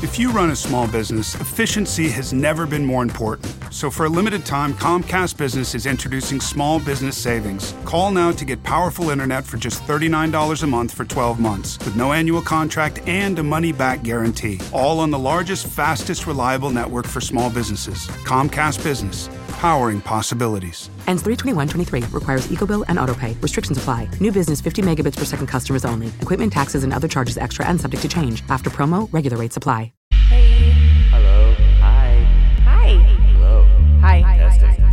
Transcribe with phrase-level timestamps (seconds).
[0.00, 3.52] If you run a small business, efficiency has never been more important.
[3.72, 7.74] So for a limited time, Comcast Business is introducing small business savings.
[7.84, 11.96] Call now to get powerful internet for just $39 a month for 12 months with
[11.96, 14.60] no annual contract and a money back guarantee.
[14.72, 18.06] All on the largest, fastest, reliable network for small businesses.
[18.24, 19.28] Comcast Business,
[19.58, 20.88] powering possibilities.
[21.08, 22.16] Ends 32123.
[22.16, 23.40] Requires EcoBill and AutoPay.
[23.42, 24.08] Restrictions apply.
[24.20, 26.08] New business 50 megabits per second customers only.
[26.20, 28.42] Equipment taxes and other charges extra and subject to change.
[28.48, 29.92] After promo, regular rates apply.
[30.12, 30.70] Hey.
[31.10, 31.54] Hello.
[31.80, 32.24] Hi.
[32.64, 32.88] Hi.
[33.32, 33.66] Hello.
[34.00, 34.22] Hi.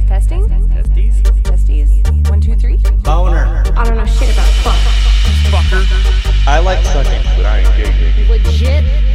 [0.08, 0.48] Testing.
[0.48, 0.70] Testing?
[0.70, 1.22] Testes.
[1.44, 2.30] Testes?
[2.30, 2.78] One, two, three?
[3.04, 3.64] Boner.
[3.78, 4.76] I don't know shit about fuck.
[5.54, 6.48] Fucker.
[6.48, 8.44] I like sucking, but I ain't giggling.
[8.44, 9.15] Legit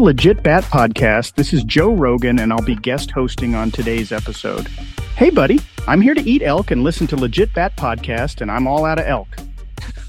[0.00, 1.34] to Legit Bat Podcast.
[1.34, 4.66] This is Joe Rogan, and I'll be guest hosting on today's episode.
[5.16, 8.66] Hey, buddy, I'm here to eat elk and listen to Legit Bat Podcast, and I'm
[8.66, 9.28] all out of elk.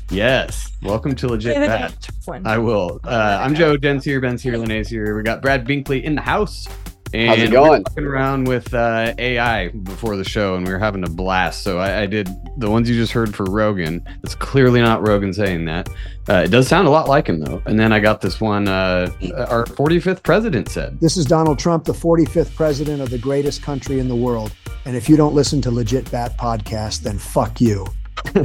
[0.10, 0.72] Yes.
[0.82, 2.10] Welcome to Legit Say Bat.
[2.46, 3.02] I will.
[3.04, 3.76] Uh, I'm Joe.
[3.76, 4.22] Jen's here.
[4.22, 4.56] Ben's here.
[4.58, 5.18] Lene's here.
[5.18, 6.70] We got Brad Binkley in the house.
[7.14, 7.52] And How's it going?
[7.52, 7.84] we were going?
[7.84, 11.64] fucking around with uh, AI before the show, and we were having a blast.
[11.64, 14.06] So I, I did the ones you just heard for Rogan.
[14.24, 15.90] It's clearly not Rogan saying that.
[16.30, 17.62] Uh, it does sound a lot like him though.
[17.66, 18.68] And then I got this one.
[18.68, 19.12] Uh,
[19.50, 21.00] our 45th president said.
[21.02, 24.54] This is Donald Trump, the 45th president of the greatest country in the world.
[24.86, 27.86] And if you don't listen to Legit Bat Podcast, then fuck you.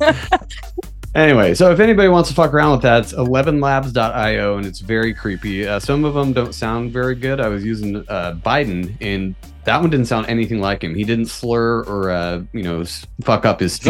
[1.14, 5.14] Anyway, so if anybody wants to fuck around with that, it's 11labs.io and it's very
[5.14, 5.66] creepy.
[5.66, 7.40] Uh, some of them don't sound very good.
[7.40, 10.94] I was using uh, Biden and that one didn't sound anything like him.
[10.94, 12.84] He didn't slur or, uh, you know,
[13.22, 13.86] fuck up his speech.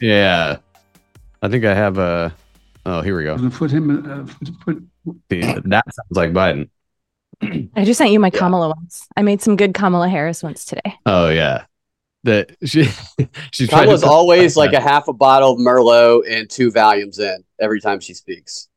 [0.00, 0.56] yeah.
[1.42, 2.34] I think I have a.
[2.86, 3.50] Oh, here we go.
[3.50, 3.90] Put him.
[3.90, 4.26] Uh,
[4.64, 4.82] put.
[5.30, 6.68] See, that sounds like Biden.
[7.42, 9.06] I just sent you my Kamala ones.
[9.16, 10.94] I made some good Kamala Harris ones today.
[11.06, 11.64] Oh, yeah.
[12.24, 12.84] That she
[13.50, 17.18] she's trying Kamala's to always like a half a bottle of Merlot and two volumes
[17.18, 18.68] in every time she speaks.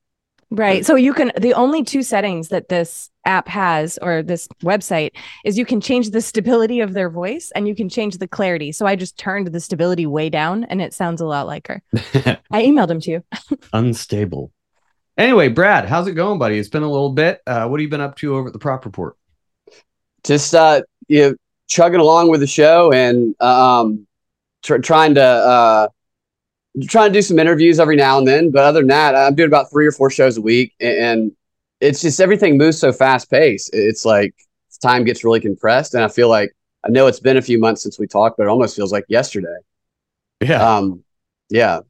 [0.54, 0.86] Right.
[0.86, 5.58] So you can, the only two settings that this app has or this website is
[5.58, 8.72] you can change the stability of their voice and you can change the clarity.
[8.72, 11.82] So I just turned the stability way down and it sounds a lot like her.
[12.52, 13.24] I emailed him to you.
[13.74, 14.52] unstable.
[15.18, 16.60] Anyway, Brad, how's it going, buddy?
[16.60, 17.42] It's been a little bit.
[17.48, 19.18] Uh, what have you been up to over at the Prop Report?
[20.24, 21.36] Just uh, you know,
[21.68, 24.08] chugging along with the show and um,
[24.64, 25.88] tr- trying to uh,
[26.88, 28.52] trying to do some interviews every now and then.
[28.52, 31.32] But other than that, I'm doing about three or four shows a week, and
[31.80, 33.70] it's just everything moves so fast paced.
[33.74, 34.34] It's like
[34.82, 37.84] time gets really compressed, and I feel like I know it's been a few months
[37.84, 39.58] since we talked, but it almost feels like yesterday.
[40.42, 40.76] Yeah.
[40.76, 41.04] Um,
[41.50, 41.82] yeah,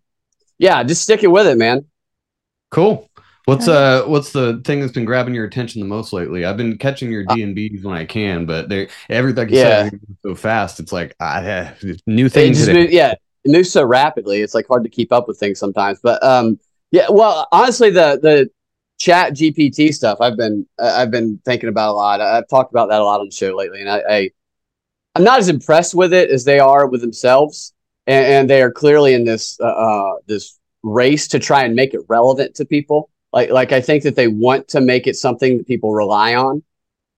[0.57, 1.85] yeah, just sticking with it, man.
[2.69, 3.09] Cool.
[3.45, 6.45] What's uh what's the thing that's been grabbing your attention the most lately?
[6.45, 9.49] I've been catching your Uh, D and B's when I can, but they every like
[9.49, 9.69] you Yeah.
[9.81, 10.79] said, everything so fast.
[10.79, 12.59] It's like I have new things.
[12.59, 12.73] just today.
[12.73, 13.11] move, yeah,
[13.43, 14.41] it moves so rapidly.
[14.41, 15.99] It's like hard to keep up with things sometimes.
[16.01, 16.59] But um,
[16.91, 18.49] yeah, well, honestly, the the
[18.99, 22.21] Chat GPT stuff I've been uh, I've been thinking about a lot.
[22.21, 24.29] I've talked about that a lot on the show lately, and I, I
[25.15, 27.73] I'm not as impressed with it as they are with themselves,
[28.07, 31.93] and, and they are clearly in this uh, uh, this race to try and make
[31.93, 33.09] it relevant to people.
[33.33, 36.63] Like like I think that they want to make it something that people rely on,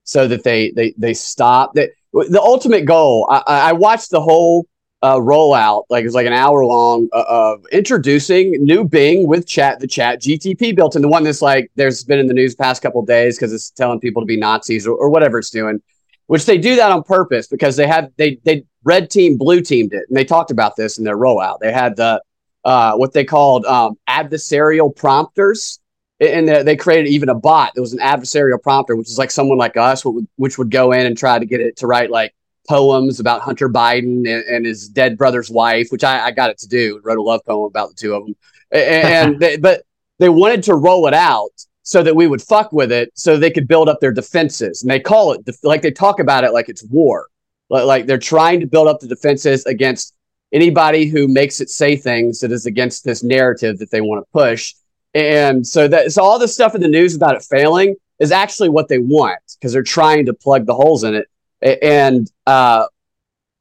[0.03, 1.89] so that they they they stop that.
[2.13, 3.27] The ultimate goal.
[3.29, 4.65] I, I watched the whole
[5.01, 9.79] uh, rollout, like it's like an hour long uh, of introducing new Bing with chat,
[9.79, 11.01] the chat GTP built in.
[11.01, 14.00] The one that's like there's been in the news past couple days because it's telling
[14.00, 15.81] people to be Nazis or, or whatever it's doing.
[16.27, 19.94] which they do that on purpose because they have they they red team blue teamed
[19.94, 21.59] it, and they talked about this in their rollout.
[21.59, 22.21] They had the
[22.63, 25.79] uh, what they called um, adversarial prompters,
[26.19, 27.71] and they, they created even a bot.
[27.73, 30.03] There was an adversarial prompter, which is like someone like us,
[30.35, 32.33] which would go in and try to get it to write like
[32.67, 36.57] poems about Hunter Biden and, and his dead brother's wife, which I, I, got it
[36.59, 37.00] to do.
[37.03, 38.35] Wrote a love poem about the two of them,
[38.71, 39.83] and, they, but
[40.19, 41.51] they wanted to roll it out
[41.83, 44.81] so that we would fuck with it, so they could build up their defenses.
[44.81, 47.27] And they call it like they talk about it like it's war,
[47.69, 50.15] like, like they're trying to build up the defenses against
[50.51, 54.31] anybody who makes it say things that is against this narrative that they want to
[54.31, 54.73] push.
[55.15, 58.69] And so that so all the stuff in the news about it failing is actually
[58.69, 61.27] what they want because they're trying to plug the holes in it
[61.65, 62.85] and uh,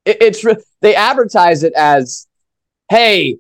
[0.05, 0.45] it, it's
[0.81, 2.27] they advertise it as,
[2.91, 3.39] "Hey,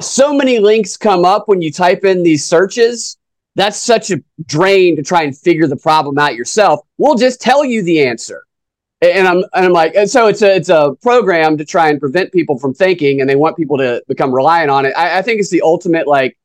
[0.00, 3.16] so many links come up when you type in these searches.
[3.54, 6.80] That's such a drain to try and figure the problem out yourself.
[6.96, 8.44] We'll just tell you the answer."
[9.00, 12.00] And I'm and I'm like, and so it's a it's a program to try and
[12.00, 14.92] prevent people from thinking, and they want people to become reliant on it.
[14.96, 16.36] I, I think it's the ultimate like,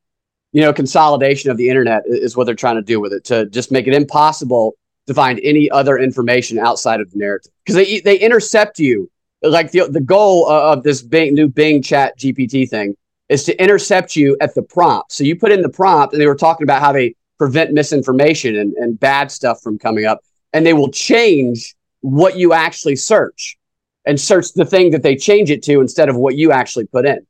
[0.54, 3.46] you know, consolidation of the internet is what they're trying to do with it to
[3.46, 4.76] just make it impossible
[5.08, 9.10] to find any other information outside of the narrative because they they intercept you.
[9.42, 12.96] Like the the goal of this Bing, new Bing Chat GPT thing
[13.28, 15.12] is to intercept you at the prompt.
[15.12, 18.54] So you put in the prompt, and they were talking about how they prevent misinformation
[18.54, 20.20] and, and bad stuff from coming up,
[20.52, 23.58] and they will change what you actually search
[24.06, 27.04] and search the thing that they change it to instead of what you actually put
[27.04, 27.26] in.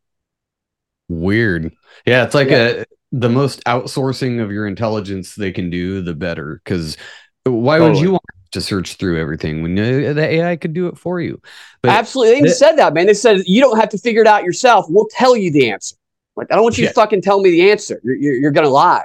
[1.08, 1.72] Weird.
[2.04, 2.82] Yeah, it's like yeah.
[2.82, 6.60] a the most outsourcing of your intelligence they can do, the better.
[6.64, 6.96] Because
[7.44, 7.90] why totally.
[7.90, 11.20] would you want to search through everything when uh, the AI could do it for
[11.20, 11.40] you?
[11.80, 12.32] But Absolutely.
[12.32, 13.06] They even th- said that, man.
[13.06, 14.86] They said you don't have to figure it out yourself.
[14.88, 15.94] We'll tell you the answer.
[16.34, 16.90] Like, I don't want you yeah.
[16.90, 18.00] to fucking tell me the answer.
[18.02, 19.04] You're, you're, you're going to lie.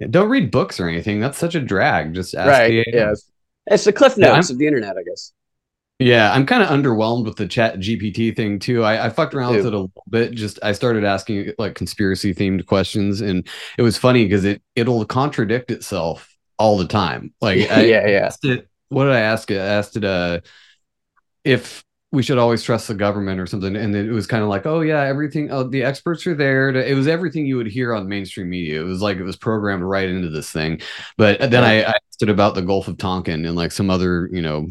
[0.00, 1.20] Yeah, don't read books or anything.
[1.20, 2.14] That's such a drag.
[2.14, 2.84] Just ask right.
[2.84, 3.14] The yeah.
[3.66, 5.32] It's the cliff notes yeah, of the internet, I guess.
[6.00, 8.82] Yeah, I'm kind of underwhelmed with the chat GPT thing too.
[8.82, 10.32] I, I fucked around with it a little bit.
[10.32, 15.04] Just I started asking like conspiracy themed questions, and it was funny because it it'll
[15.04, 17.34] contradict itself all the time.
[17.42, 18.30] Like, yeah, I yeah.
[18.42, 19.58] It, what did I ask it?
[19.58, 20.40] I asked it uh,
[21.44, 24.64] if we should always trust the government or something, and it was kind of like,
[24.64, 25.50] oh yeah, everything.
[25.52, 26.72] Oh, the experts are there.
[26.72, 28.80] To, it was everything you would hear on mainstream media.
[28.80, 30.80] It was like it was programmed right into this thing.
[31.18, 34.28] But then I, I asked it about the Gulf of Tonkin and like some other,
[34.32, 34.68] you know,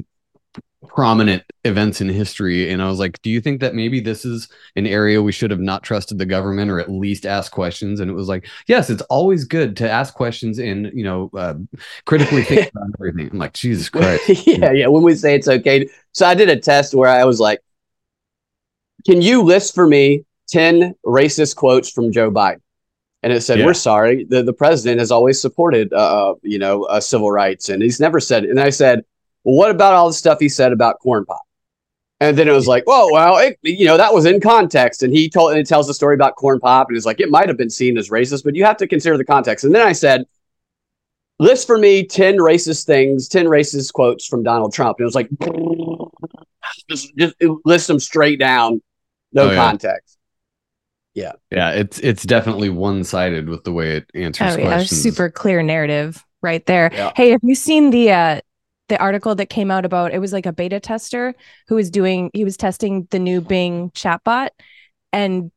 [0.87, 4.47] prominent events in history and i was like do you think that maybe this is
[4.77, 8.09] an area we should have not trusted the government or at least ask questions and
[8.09, 11.55] it was like yes it's always good to ask questions and you know uh,
[12.05, 15.85] critically think about everything i'm like jesus christ yeah yeah when we say it's okay
[16.13, 17.59] so i did a test where i was like
[19.05, 22.61] can you list for me 10 racist quotes from joe biden
[23.21, 23.65] and it said, yeah.
[23.65, 24.23] "We're sorry.
[24.23, 28.21] The the president has always supported, uh, you know, uh, civil rights, and he's never
[28.21, 29.03] said." And I said,
[29.43, 31.41] well, what about all the stuff he said about corn pop?
[32.21, 35.03] And then it was like, whoa, well, it, you know, that was in context.
[35.03, 36.89] And he told, and it tells the story about corn pop.
[36.89, 39.17] And it's like, it might have been seen as racist, but you have to consider
[39.17, 39.63] the context.
[39.63, 40.25] And then I said,
[41.39, 44.97] list for me 10 racist things, 10 racist quotes from Donald Trump.
[44.99, 45.29] And it was like,
[46.89, 48.81] just, just list them straight down,
[49.31, 50.17] no oh, context.
[51.13, 51.33] Yeah.
[51.51, 51.71] Yeah.
[51.71, 55.01] It's, it's definitely one sided with the way it answers oh, yeah, questions.
[55.01, 56.91] Super clear narrative right there.
[56.93, 57.13] Yeah.
[57.15, 58.41] Hey, have you seen the, uh,
[58.89, 61.33] the article that came out about it was like a beta tester
[61.67, 64.49] who was doing he was testing the new Bing chatbot.
[65.13, 65.51] And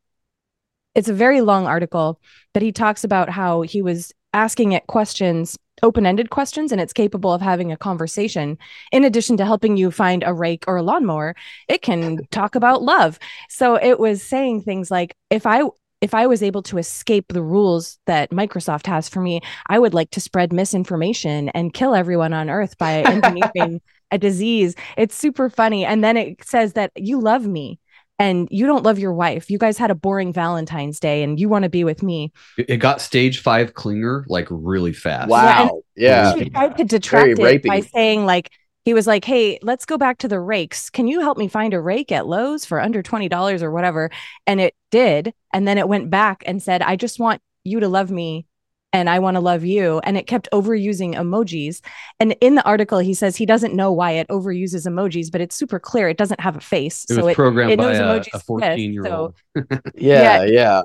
[0.95, 2.21] it's a very long article
[2.53, 7.33] but he talks about how he was asking it questions open-ended questions and it's capable
[7.33, 8.57] of having a conversation.
[8.93, 11.35] In addition to helping you find a rake or a lawnmower
[11.69, 13.19] it can talk about love.
[13.49, 15.63] So it was saying things like if i
[16.03, 19.95] if I was able to escape the rules that Microsoft has for me, I would
[19.95, 23.81] like to spread misinformation and kill everyone on earth by engineering
[24.11, 24.75] a disease.
[24.99, 25.87] It's super funny.
[25.87, 27.79] And then it says that you love me
[28.19, 29.49] and you don't love your wife.
[29.49, 32.33] You guys had a boring Valentine's Day and you want to be with me.
[32.59, 35.29] It got stage five clinger like really fast.
[35.29, 35.83] Wow.
[35.97, 36.35] Yeah.
[36.35, 36.49] yeah.
[36.49, 37.69] tried to detract Very it rapey.
[37.69, 38.51] by saying like
[38.85, 40.91] he was like, Hey, let's go back to the rakes.
[40.91, 44.11] Can you help me find a rake at Lowe's for under $20 or whatever?
[44.47, 45.35] And it did.
[45.53, 48.47] And then it went back and said, I just want you to love me
[48.93, 50.01] and I want to love you.
[50.05, 51.81] And it kept overusing emojis.
[52.21, 55.57] And in the article, he says he doesn't know why it overuses emojis, but it's
[55.57, 56.09] super clear.
[56.09, 57.05] It doesn't have a face.
[57.09, 59.35] It so it, programmed it knows by emojis a 14 year old.
[59.57, 59.63] So,
[59.95, 60.45] yeah, yeah.
[60.45, 60.83] yeah.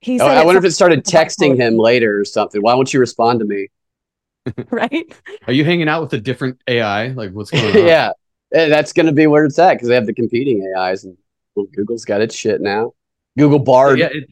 [0.00, 2.62] He oh, I wonder if it started texting him later or something.
[2.62, 3.68] Why won't you respond to me?
[4.70, 5.14] right?
[5.46, 7.08] Are you hanging out with a different AI?
[7.08, 7.86] Like what's going on?
[7.86, 8.12] yeah,
[8.50, 11.16] that's going to be where it's at because they have the competing AIs, and
[11.54, 12.92] well, Google's got its shit now.
[13.36, 13.98] Google Bard.
[13.98, 14.28] Yeah, it,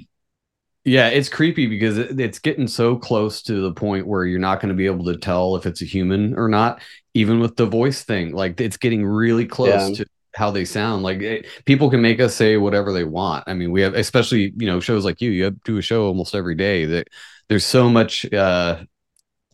[0.84, 4.60] yeah, it's creepy because it, it's getting so close to the point where you're not
[4.60, 6.80] going to be able to tell if it's a human or not.
[7.14, 10.04] even with the voice thing, like it's getting really close Yeah.
[10.04, 11.02] to how they sound.
[11.02, 13.44] Like it, people can make us say whatever they want.
[13.46, 15.30] I mean, we have, especially you know, shows like you.
[15.30, 16.84] You do a show almost every day.
[16.84, 17.08] That
[17.48, 18.30] there's so much.
[18.32, 18.82] uh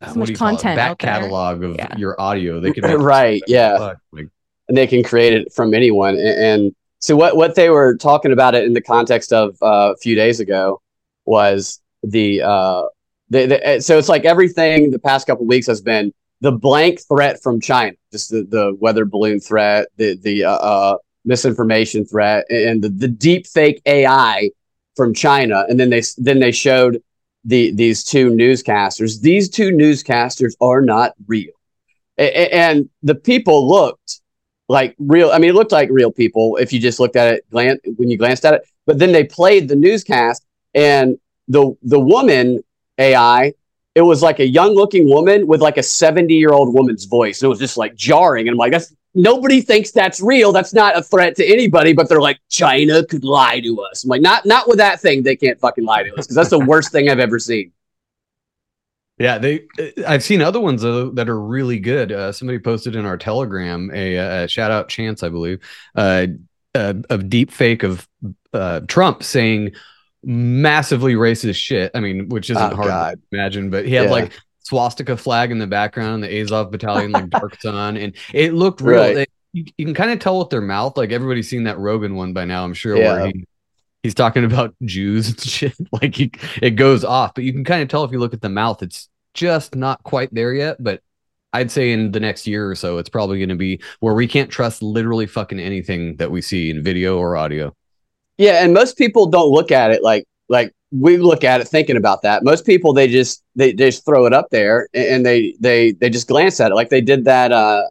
[0.08, 0.50] what much do you call it?
[0.52, 1.96] content back catalog of Yeah.
[1.96, 2.60] your audio.
[2.60, 3.94] They can right, yeah.
[4.12, 4.28] like
[4.68, 6.14] and they can create it from anyone.
[6.16, 9.92] And, and so what what they were talking about it in the context of uh,
[9.92, 10.80] a few days ago
[11.24, 12.82] was the uh,
[13.30, 17.40] the, the so it's like everything the past couple weeks has been the blank threat
[17.40, 22.82] from China, just the, the weather balloon threat, the the uh, uh, misinformation threat, and
[22.82, 24.50] the, the deep fake AI
[24.96, 27.02] from China, and then they then they showed
[27.44, 29.20] the these two newscasters.
[29.20, 31.52] These two newscasters are not real,
[32.18, 34.20] A- and the people looked
[34.68, 35.30] like real.
[35.30, 38.10] I mean, it looked like real people if you just looked at it glance when
[38.10, 38.62] you glanced at it.
[38.86, 40.44] But then they played the newscast,
[40.74, 41.18] and
[41.48, 42.62] the the woman
[42.98, 43.52] AI,
[43.94, 47.40] it was like a young looking woman with like a seventy year old woman's voice,
[47.40, 48.48] and it was just like jarring.
[48.48, 50.52] And I'm like, that's nobody thinks that's real.
[50.52, 51.92] That's not a threat to anybody.
[51.92, 54.04] But they're like, China could lie to us.
[54.04, 55.22] I'm like, not not with that thing.
[55.22, 57.72] They can't fucking lie to us because that's the worst thing I've ever seen.
[59.18, 59.66] Yeah, they.
[60.06, 62.10] I've seen other ones though that are really good.
[62.12, 65.60] Uh, somebody posted in our Telegram a, uh shout out chance, I believe,
[65.94, 66.26] uh,
[66.74, 68.08] uh, of deep fake of
[68.52, 69.72] uh, Trump saying
[70.24, 71.90] massively racist shit.
[71.94, 73.20] I mean, which isn't Oh, hard God.
[73.30, 74.10] to imagine, but he had Yeah.
[74.10, 78.80] like swastika flag in the background, the Azov battalion, like dark sun, and it looked
[78.80, 79.00] real.
[79.00, 79.16] Right.
[79.18, 80.96] It- you, you can kind of tell with their mouth.
[80.96, 82.96] Like everybody's seen that Rogan one by now, I'm sure.
[82.96, 83.12] Yeah.
[83.12, 83.44] Where he,
[84.02, 85.74] he's talking about Jews and shit.
[85.92, 88.40] Like he, it goes off, but you can kind of tell if you look at
[88.40, 90.82] the mouth, it's just not quite there yet.
[90.82, 91.02] But
[91.52, 94.26] I'd say in the next year or so, it's probably going to be where we
[94.26, 97.76] can't trust literally fucking anything that we see in video or audio.
[98.38, 101.96] Yeah, and most people don't look at it like like we look at it thinking
[101.96, 102.44] about that.
[102.44, 106.10] Most people they just they, they just throw it up there and, they they they
[106.10, 107.84] just glance at it like they did that uh,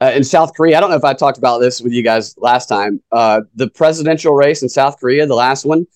[0.00, 0.76] uh, in South Korea.
[0.76, 3.02] I don't know if I talked about this with you guys last time.
[3.10, 5.86] Uh, the presidential race in South Korea, the last one,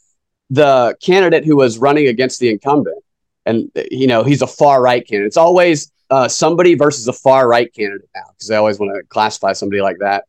[0.50, 3.02] the candidate who was running against the incumbent,
[3.46, 5.28] and you know he's a far right candidate.
[5.28, 9.02] It's always uh, somebody versus a far right candidate now because they always want to
[9.08, 10.24] classify somebody like that.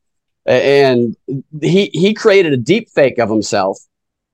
[0.45, 1.15] And
[1.61, 3.79] he he created a deep fake of himself,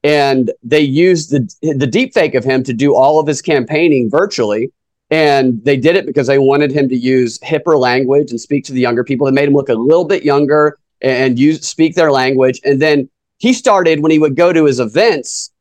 [0.04, 4.10] and they used the the deep fake of him to do all of his campaigning
[4.10, 4.72] virtually.
[5.12, 8.74] And they did it because they wanted him to use hipper language and speak to
[8.74, 9.26] the younger people.
[9.26, 12.62] They made him look a little bit younger and use speak their language.
[12.64, 15.52] And then he started when he would go to his events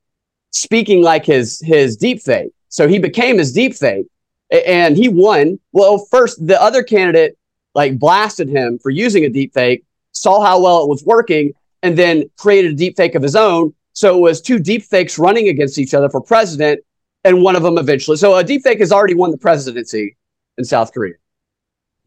[0.50, 2.52] speaking like his his deep fake.
[2.68, 4.06] So he became his deep fake
[4.50, 5.58] and he won.
[5.72, 7.36] Well, first the other candidate
[7.74, 11.52] like blasted him for using a deep fake, saw how well it was working,
[11.82, 13.74] and then created a deep fake of his own.
[13.98, 16.84] So it was two deep fakes running against each other for president,
[17.24, 18.16] and one of them eventually.
[18.16, 20.16] So a deep fake has already won the presidency
[20.56, 21.14] in South Korea.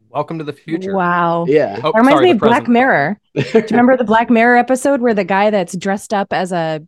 [0.08, 0.96] Welcome to the future.
[0.96, 1.44] Wow.
[1.46, 1.80] Yeah.
[1.84, 2.66] Oh, That reminds sorry, me of Black.
[2.66, 3.20] Mirror.
[3.34, 6.80] Do you remember the Black Mirror episode where the guy that's dressed up as a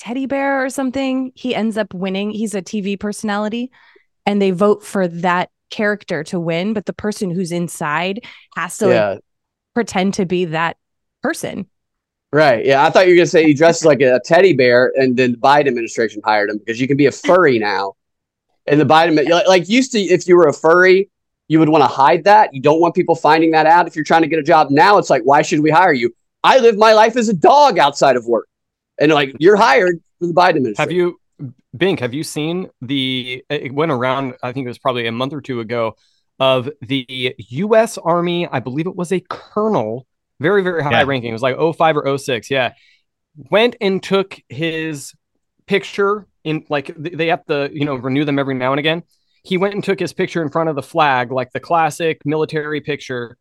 [0.00, 2.32] teddy bear or something, he ends up winning.
[2.32, 3.70] He's a TV personality
[4.26, 8.24] and they vote for that character to win, but the person who's inside
[8.56, 9.20] has to like,
[9.74, 10.78] pretend to be that
[11.22, 11.68] person.
[12.32, 12.64] Right.
[12.64, 12.84] Yeah.
[12.84, 15.32] I thought you were going to say he dresses like a teddy bear and then
[15.32, 17.94] the Biden administration hired him because you can be a furry now.
[18.66, 19.16] And the Biden,
[19.46, 21.08] like, used to, if you were a furry,
[21.48, 22.52] you would want to hide that.
[22.52, 24.70] You don't want people finding that out if you're trying to get a job.
[24.70, 26.14] Now it's like, why should we hire you?
[26.44, 28.46] I live my life as a dog outside of work.
[29.00, 30.76] And like, you're hired for the Biden administration.
[30.76, 31.18] Have you,
[31.76, 32.00] Bink?
[32.00, 33.42] Have you seen the?
[33.48, 34.34] It went around.
[34.42, 35.96] I think it was probably a month or two ago
[36.38, 37.96] of the U.S.
[37.96, 38.46] Army.
[38.46, 40.06] I believe it was a colonel,
[40.40, 41.04] very very high Yeah.
[41.04, 41.30] ranking.
[41.30, 42.50] It was like 05 or 06.
[42.50, 42.72] Yeah,
[43.50, 45.12] went and took his
[45.66, 49.02] picture in like they have to you know renew them every now and again.
[49.44, 52.80] He went and took his picture in front of the flag, like the classic military
[52.80, 53.36] picture,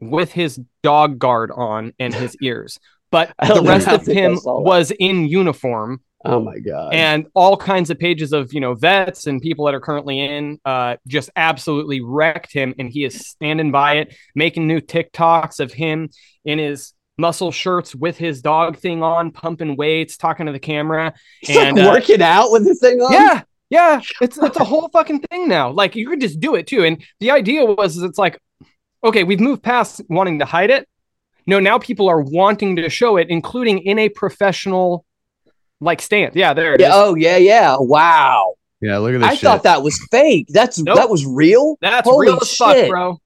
[0.00, 2.78] with his dog guard on and his ears.
[3.10, 6.94] But the rest of him was in uniform Oh my God.
[6.94, 10.58] and all kinds of pages of you know vets and people that are currently in
[10.64, 15.72] uh just absolutely wrecked him and he is standing by it making new tiktoks of
[15.72, 16.10] him
[16.44, 21.12] in his muscle shirts with his dog thing on pumping weights talking to the camera
[21.40, 23.12] He's like and uh, working out with this thing on.
[23.12, 26.66] yeah yeah it's it's a whole fucking thing now like you could just do it
[26.66, 28.38] too and the idea was it's like
[29.04, 30.88] okay we've moved past wanting to hide it
[31.46, 35.04] no now people are wanting to show it including in a professional
[35.82, 36.86] like stance yeah there it is.
[36.86, 36.92] Yeah.
[36.94, 37.36] Oh yeah.
[37.36, 37.76] Yeah.
[37.78, 38.54] Wow.
[38.80, 39.40] Yeah, look at this I shit.
[39.42, 40.46] thought that was fake.
[40.48, 40.96] That's Nope.
[40.96, 41.76] that was real.
[41.80, 42.90] That's Holy real as fuck, shit.
[42.90, 43.20] bro.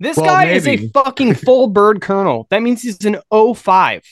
[0.00, 2.46] This Well, guy is a fucking full bird colonel.
[2.50, 4.02] That means he's an 05.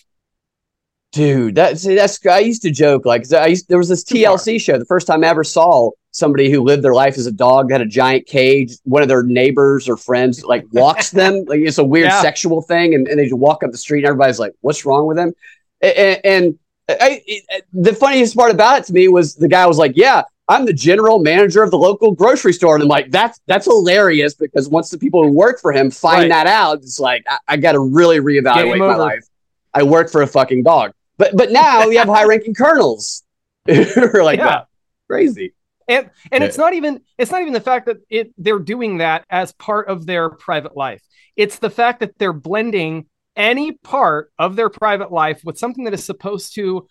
[1.13, 4.79] Dude, that's that's I used to joke like I used there was this TLC show.
[4.79, 7.81] The first time I ever saw somebody who lived their life as a dog had
[7.81, 8.73] a giant cage.
[8.85, 12.21] One of their neighbors or friends like walks them like it's a weird Yeah.
[12.21, 15.07] sexual thing, and, and they just walk up the street and everybody's like, "What's wrong
[15.07, 15.33] with him?"
[15.81, 19.79] And, and I, it- the funniest part about it to me was the guy was
[19.79, 23.41] like, "Yeah, I'm the general manager of the local grocery store," and I'm like, "That's
[23.47, 26.29] that's hilarious because once the people who work for him find Right.
[26.31, 29.25] that out, it's like I, I got to really reevaluate my life."
[29.75, 30.93] I work for a fucking dog.
[31.19, 33.23] But but now we have high ranking colonels
[33.67, 34.47] who are like Yeah.
[34.47, 34.67] that.
[35.09, 35.53] Crazy.
[35.89, 36.49] and and Yeah.
[36.49, 39.89] it's not even it's not even the fact that it they're doing that as part
[39.89, 41.01] of their private life
[41.37, 45.95] it's the fact that they're blending any part of their private life with something that
[45.95, 46.87] is supposed to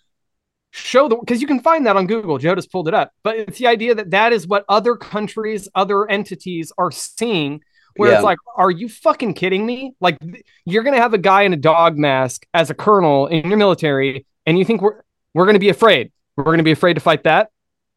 [0.70, 3.36] show the because you can find that on google joe just pulled it up but
[3.36, 7.60] it's the idea that that is what other countries other entities are seeing
[7.96, 8.16] where Yeah.
[8.16, 10.18] it's like are you fucking kidding me like
[10.66, 14.26] you're gonna have a guy in a dog mask as a colonel in your military
[14.44, 15.00] and you think we're
[15.32, 17.48] we're gonna be afraid we're gonna be afraid to fight that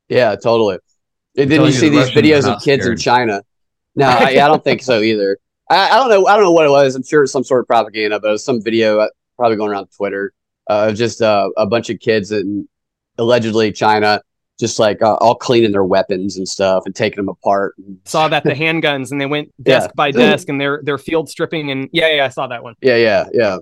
[0.08, 0.78] Yeah, totally.
[1.38, 2.98] And then you you see the these Russians videos of not kids in.
[2.98, 3.42] China.
[3.96, 5.38] No, I, I don't think so either.
[5.70, 6.28] I, I don't know.
[6.28, 6.96] I don't know what it was.
[6.96, 9.08] I'm sure it's some sort of propaganda, but it was some video uh,
[9.38, 10.34] probably going around Twitter
[10.70, 12.68] uh, of just uh, a bunch of kids in
[13.18, 14.22] allegedly China,
[14.60, 17.76] just like uh, all cleaning their weapons and stuff and taking them apart.
[18.06, 19.80] saw that the handguns and they went Yeah.
[19.80, 22.76] desk by desk and they're they're field stripping and yeah yeah I saw that one.
[22.82, 23.58] Yeah, yeah, yeah.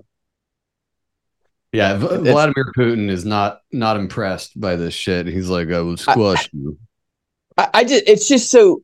[1.72, 5.26] Yeah, It's- Vladimir Putin is not not impressed by this shit.
[5.26, 6.78] He's like, I will squash you.
[7.58, 8.82] I, I just it's just so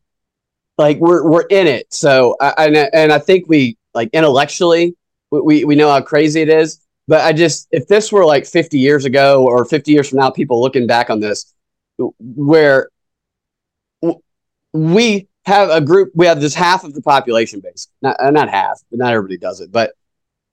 [0.78, 1.92] like we're we're in it.
[1.92, 4.96] So I, and I- and I think we like intellectually
[5.30, 6.80] we, we know how crazy it is.
[7.08, 10.30] But I just if this were like 50 years ago or 50 years from now,
[10.30, 11.52] people looking back on this,
[12.18, 12.88] where
[14.72, 18.48] we have a group, we have this half of the population base, not uh, not
[18.48, 19.92] half, but not everybody does it, but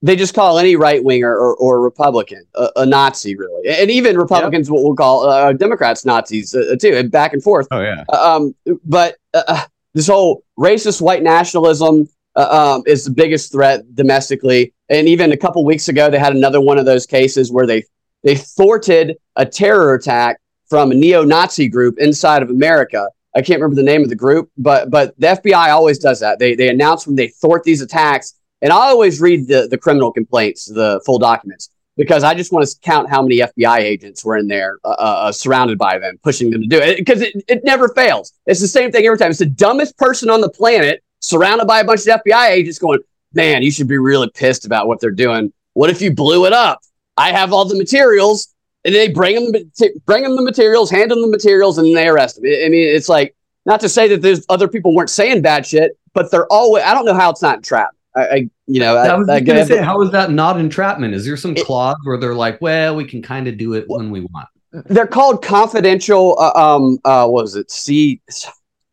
[0.02, 4.18] they just call any right winger or, or Republican a, a Nazi, really, and even
[4.18, 7.66] Republicans what we'll call uh, Democrats Nazis uh, too, and back and forth.
[7.70, 8.04] Oh yeah.
[8.12, 14.72] Um, but uh, this whole racist white nationalism uh, um, is the biggest threat domestically.
[14.88, 17.84] And even a couple weeks ago, they had another one of those cases where they
[18.22, 20.38] they thwarted a terror attack
[20.68, 23.08] from a neo-Nazi group inside of America.
[23.34, 26.38] I can't remember the name of the group, but but the FBI always does that.
[26.38, 30.12] They they announce when they thwart these attacks, and I always read the the criminal
[30.12, 34.36] complaints, the full documents, because I just want to count how many FBI agents were
[34.36, 37.64] in there, uh, uh, surrounded by them, pushing them to do it, because it, it
[37.64, 38.32] never fails.
[38.46, 39.30] It's the same thing every time.
[39.30, 43.00] It's the dumbest person on the planet, surrounded by a bunch of FBI agents, going,
[43.34, 45.52] "Man, you should be really pissed about what they're doing.
[45.74, 46.80] What if you blew it up?
[47.16, 48.48] I have all the materials."
[48.84, 52.08] And they bring them, the, bring them the materials, hand them the materials, and they
[52.08, 52.46] arrest them.
[52.46, 55.64] I I mean, it's like not to say that there's other people weren't saying bad
[55.64, 56.82] shit, but they're always.
[56.82, 58.01] I don't know how it's not entrapment.
[58.14, 61.14] I, I you know, I was I, just gonna say, how is that not entrapment?
[61.14, 64.10] Is there some clause where they're like, well, we can kind of do it when
[64.10, 64.48] we want?
[64.72, 66.38] they're called confidential.
[66.38, 67.70] Uh, um, uh, what was it?
[67.70, 68.20] C.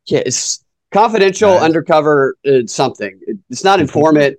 [0.07, 3.19] Yeah, it's confidential undercover uh, something.
[3.27, 4.37] It- it's not informant.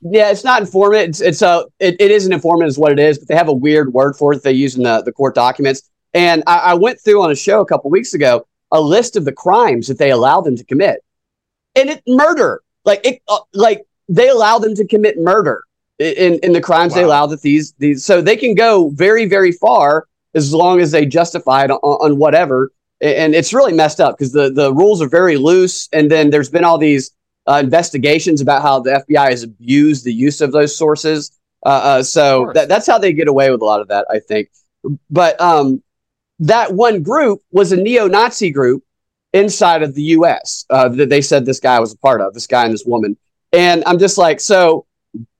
[0.00, 1.08] Yeah, it's not informant.
[1.08, 3.48] It's it's a it, it is an informant is what it is, but they have
[3.48, 5.90] a weird word for it they use in the, the court documents.
[6.14, 9.24] And I, I went through on a show a couple weeks ago a list of
[9.24, 11.00] the crimes that they allow them to commit,
[11.74, 15.62] and it murder like it uh, like they allow them to commit murder
[15.98, 19.52] in in the crimes they allow that these these so they can go very very
[19.52, 22.72] far as long as they justify it on, on whatever.
[23.00, 25.88] And it's really messed up because the, the rules are very loose.
[25.92, 27.12] And then there's been all these
[27.46, 31.30] uh, investigations about how the FBI has abused the use of those sources.
[31.64, 34.18] Uh, uh, so that, that's how they get away with a lot of that, I
[34.18, 34.48] think.
[35.10, 35.82] But um,
[36.40, 38.84] that one group was a neo Nazi group
[39.32, 42.46] inside of the US uh, that they said this guy was a part of, this
[42.46, 43.16] guy and this woman.
[43.52, 44.86] And I'm just like, so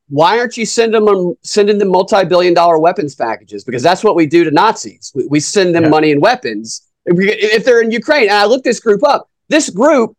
[0.09, 3.65] why aren't you sending them sending them multi-billion dollar weapons packages?
[3.65, 5.13] Because that's what we do to nazis.
[5.15, 6.83] We, we send them money and weapons.
[7.05, 10.15] If, they're in ukraine and i looked this group up this group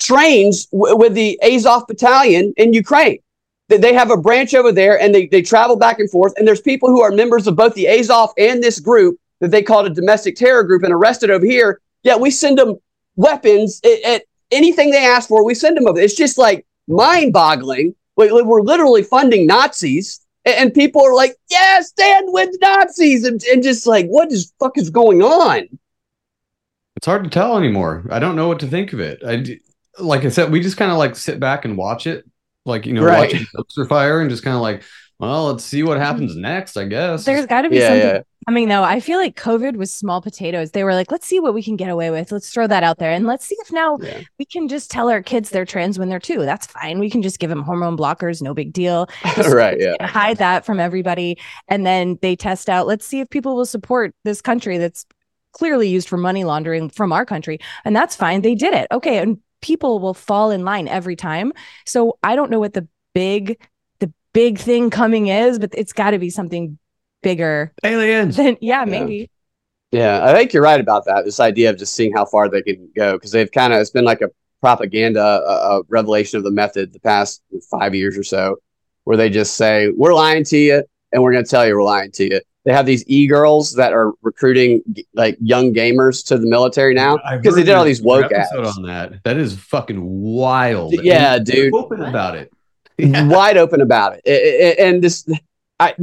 [0.00, 3.18] trains w- with the azov battalion in ukraine.
[3.68, 6.46] They- they have a branch over there and they, they travel back and forth and
[6.48, 9.86] there's people who are members of both the azov and this group that they called
[9.86, 11.80] a domestic terror group and arrested over here.
[12.02, 12.76] Yeah we send them
[13.14, 16.00] weapons at, at anything they ask for we send them over.
[16.00, 22.26] It's just like mind-boggling we- we're literally funding Nazis, and people are like, "Yeah, stand
[22.28, 25.68] with Nazis," and, and just like, what is fuck is going on?
[26.96, 28.04] It's hard to tell anymore.
[28.10, 29.22] I don't know what to think of it.
[29.24, 29.60] I d-
[29.98, 32.24] like I said, we just kind of like sit back and watch it,
[32.64, 33.32] like you know, Right.
[33.32, 34.82] watching dumpster fire, and just kind of like,
[35.18, 36.42] well, let's see what happens mm-hmm.
[36.42, 36.76] next.
[36.76, 37.24] I guess.
[37.24, 38.22] There's got to be Yeah, something yeah.
[38.46, 38.82] Coming though.
[38.82, 40.70] I feel like COVID was small potatoes.
[40.70, 42.32] They were like, let's see what we can get away with.
[42.32, 43.10] Let's throw that out there.
[43.10, 43.98] And let's see if now
[44.38, 46.44] we can just tell our kids they're trans when they're two.
[46.44, 46.98] That's fine.
[46.98, 49.08] We can just give them hormone blockers, no big deal.
[49.52, 49.96] Right, yeah.
[50.06, 51.36] Hide that from everybody.
[51.68, 52.86] And then they test out.
[52.86, 55.04] Let's see if people will support this country that's
[55.52, 57.58] clearly used for money laundering from our country.
[57.84, 58.42] And that's fine.
[58.42, 58.86] They did it.
[58.90, 59.18] Okay.
[59.18, 61.52] And people will fall in line every time.
[61.86, 63.58] So I don't know what the big
[64.00, 66.78] the big thing coming is, but it's got to be something
[67.22, 67.72] bigger.
[67.84, 68.36] Aliens.
[68.36, 69.30] Than yeah, maybe.
[69.90, 71.24] Yeah, I think you're right about that.
[71.24, 73.90] This idea of just seeing how far they can go because they've kind of it's
[73.90, 74.28] been like a
[74.60, 78.56] propaganda, a, a revelation of the method the past five years or so,
[79.04, 80.82] where they just say we're lying to you
[81.12, 82.40] and we're going to tell you we're lying to you.
[82.64, 84.82] They have these e girls that are recruiting
[85.14, 88.78] like young gamers to the military now because they did all these woke episode ads.
[88.78, 89.12] on that.
[89.24, 90.94] That is fucking wild.
[91.02, 91.74] Yeah, And dude.
[91.74, 92.52] Open about it.
[92.98, 94.22] wide open about it.
[94.26, 95.28] I- I- And this,
[95.80, 95.94] I,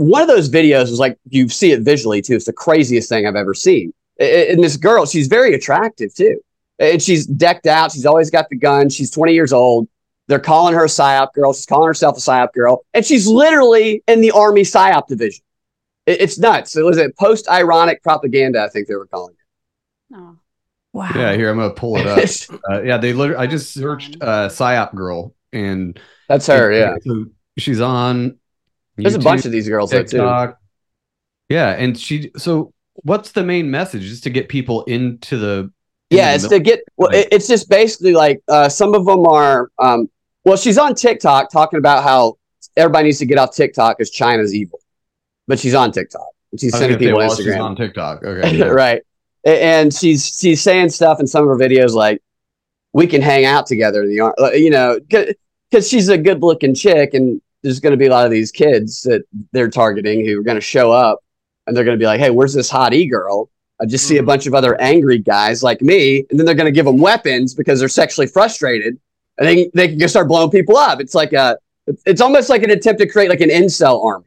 [0.00, 2.34] one of those videos was like you see it visually too.
[2.36, 3.92] It's the craziest thing I've ever seen.
[4.20, 6.40] I- I- And this girl, she's very attractive too,
[6.78, 7.92] and she's decked out.
[7.92, 8.88] She's always got the gun.
[8.88, 9.88] She's 20 years old.
[10.26, 11.52] They're calling her a psyop girl.
[11.52, 15.42] She's calling herself a psyop girl, and she's literally in the army psyop division.
[16.06, 16.76] It's nuts.
[16.76, 18.62] It was a post ironic propaganda.
[18.62, 20.16] I think they were calling it.
[20.92, 21.10] Wow.
[21.14, 22.18] Yeah, here I'm gonna pull it up.
[22.70, 23.40] uh, yeah, they literally.
[23.40, 26.96] I just searched uh, psyop girl, and That's her, yeah.
[27.06, 27.26] so
[27.58, 28.39] she's on.
[29.02, 30.18] There's a bunch of these girls, though, too.
[30.18, 30.58] TikTok.
[31.48, 32.30] Yeah, and she.
[32.36, 34.02] So, what's the main message?
[34.02, 35.70] Just to get people into the.
[36.10, 36.80] Yeah, into it's the to get.
[36.96, 39.70] Well, it, it's just basically like uh, some of them are.
[39.78, 40.08] Um,
[40.44, 42.38] well, she's on TikTok talking about how
[42.76, 44.80] everybody needs to get off TikTok because China's evil,
[45.46, 46.26] but she's on TikTok.
[46.58, 47.52] She's I sending gonna say, people while Instagram.
[47.52, 48.22] she's on TikTok.
[48.24, 48.64] Okay, yeah.
[48.66, 49.02] right,
[49.44, 52.22] and she's she's saying stuff in some of her videos like,
[52.92, 56.42] "We can hang out together in the ar-" like, you know, because she's a good
[56.42, 60.24] looking chick, and there's going to be a lot of these kids that they're targeting
[60.24, 61.20] who are going to show up,
[61.66, 64.18] and they're going to be like, "Hey, where's this hot e girl?" I just see
[64.18, 64.26] a mm.
[64.26, 67.54] bunch of other angry guys like me, and then they're going to give them weapons
[67.54, 68.98] because they're sexually frustrated,
[69.38, 71.00] and they they can just start blowing people up.
[71.00, 71.58] It's like a,
[72.06, 74.26] it's almost like an attempt to create like an incel army.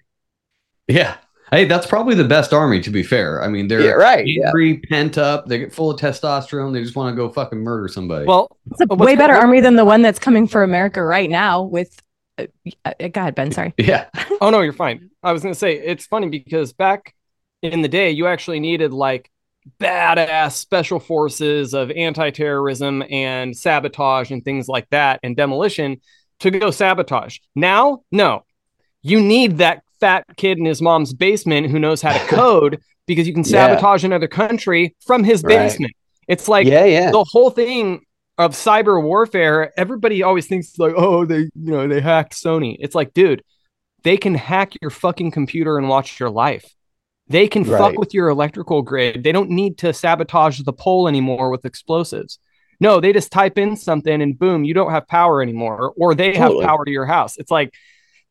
[0.87, 1.17] Yeah.
[1.53, 3.43] Hey, that's probably the best army, to be fair.
[3.43, 4.47] I mean, they're Yeah, right, yeah.
[4.47, 7.87] angry, pent up, they get full of testosterone, they just want to go fucking murder
[7.87, 8.25] somebody.
[8.25, 11.61] Well, It's a way better army than the one that's coming for America right now
[11.61, 12.01] with
[12.37, 12.45] uh,
[12.85, 13.51] uh, go ahead, Ben.
[13.51, 13.73] Sorry.
[13.77, 14.09] Yeah.
[14.41, 15.09] oh no, you're fine.
[15.21, 17.13] I was gonna say it's funny because back
[17.61, 19.29] in the day, you actually needed like
[19.79, 26.01] badass special forces of anti-terrorism and sabotage and things like that and demolition
[26.39, 27.37] to go sabotage.
[27.55, 28.43] Now, no,
[29.01, 33.25] you need that fat kid in his mom's basement who knows how to code because
[33.27, 33.67] you can Yeah.
[33.67, 35.57] sabotage another country from his Right.
[35.59, 35.93] basement.
[36.27, 37.11] It's like Yeah, yeah.
[37.11, 38.01] the whole thing
[38.37, 39.71] of cyber warfare.
[39.77, 42.75] Everybody always thinks like, oh, they you know they hacked Sony.
[42.79, 43.43] It's like, dude,
[44.03, 46.65] they can hack your fucking computer and watch your life.
[47.27, 49.23] They can fuck with your electrical grid.
[49.23, 52.37] They don't need to sabotage the pole anymore with explosives.
[52.81, 56.33] No, they just type in something and boom, you don't have power anymore, or they
[56.33, 56.63] Totally.
[56.65, 57.37] have power to your house.
[57.37, 57.73] It's like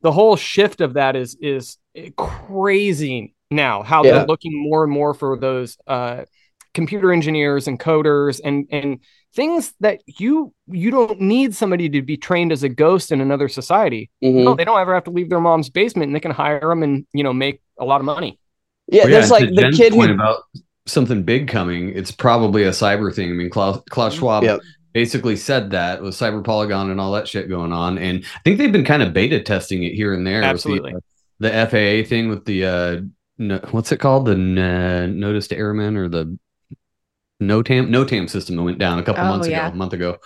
[0.02, 1.78] the whole shift of that is is
[2.16, 3.82] crazy now.
[3.82, 4.12] How Yeah.
[4.12, 6.24] they're looking more and more for those uh,
[6.74, 8.98] computer engineers and coders and and
[9.35, 13.48] things that you you don't need somebody to be trained as a ghost in another
[13.48, 14.11] society.
[14.22, 14.44] Mhm.
[14.44, 16.82] No, they don't ever have to leave their mom's basement, and they can hire them
[16.82, 18.38] and you know make a lot of money.
[18.88, 20.42] Yeah, Well, there's and like the Jen's kid point who about
[20.87, 21.90] something big coming.
[21.90, 23.30] It's probably a cyber thing.
[23.30, 24.61] I mean, Klaus, Klaus Schwab Yep.
[24.92, 28.58] basically said that with Cyber Polygon and all that shit going on, and I think
[28.58, 30.40] they've been kind of beta testing it here and there.
[30.40, 30.94] with the, Absolutely.
[30.94, 30.98] uh,
[31.38, 33.00] the, FAA thing with the uh,
[33.38, 34.26] no, what's it called?
[34.26, 36.37] The n- notice to airmen or the
[37.46, 39.66] NOTAM NOTAM system that went down a couple Oh, months yeah.
[39.66, 40.18] ago, a month ago.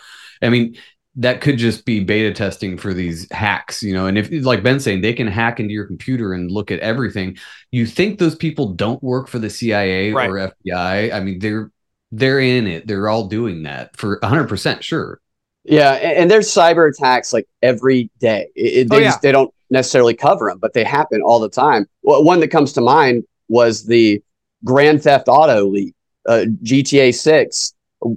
[0.42, 0.76] I mean,
[1.16, 4.06] that could just be beta testing for these hacks, you know.
[4.06, 7.38] And if, like Ben's saying, they can hack into your computer and look at everything.
[7.70, 10.28] You think those people don't work for the CIA Right.
[10.28, 11.12] or FBI?
[11.12, 11.70] I mean, they're
[12.12, 12.86] they're in it.
[12.86, 15.20] They're all doing that for 100 percent sure.
[15.64, 18.48] Yeah, and, and there's cyber attacks like every day.
[18.54, 19.06] It, it- they Oh, yeah.
[19.08, 21.86] just they don't necessarily cover them, but they happen all the time.
[22.02, 24.22] Well, one that comes to mind was the
[24.64, 25.94] Grand Theft Auto leak.
[26.26, 27.74] Uh, GTA Six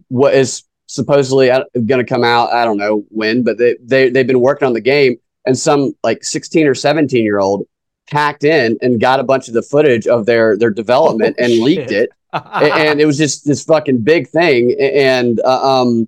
[0.08, 2.52] what is supposedly going to come out.
[2.52, 5.96] I don't know when, but they they they've been working on the game, and some
[6.04, 7.66] like 16 or 17 year old
[8.10, 11.62] hacked in and got a bunch of the footage of their their development Oh, and
[11.62, 12.10] leaked it.
[12.32, 16.08] And it was just this fucking big thing and uh, um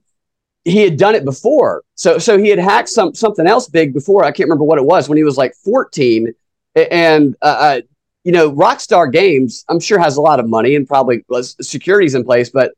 [0.66, 1.82] he had done it before.
[1.96, 4.24] So so he had hacked some something else big before.
[4.24, 6.32] I can't remember what it was when he was like 14
[6.76, 7.82] and uh, uh
[8.24, 12.16] you know rockstar games i'm sure has a lot of money and probably was securities
[12.16, 12.74] in place but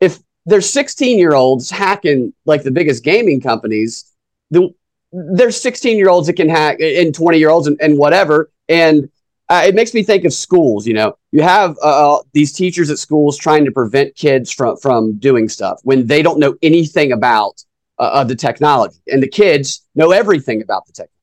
[0.00, 4.12] if there's 16 year olds hacking like the biggest gaming companies
[4.50, 4.70] the
[5.12, 9.10] there's 16 year olds that can hack and 20 year olds and, and whatever and
[9.50, 10.86] uh, it makes me think of schools.
[10.86, 15.18] You know, you have uh, these teachers at schools trying to prevent kids from from
[15.18, 17.62] doing stuff when they don't know anything about
[17.98, 21.16] uh, of the technology, and the kids know everything about the technology.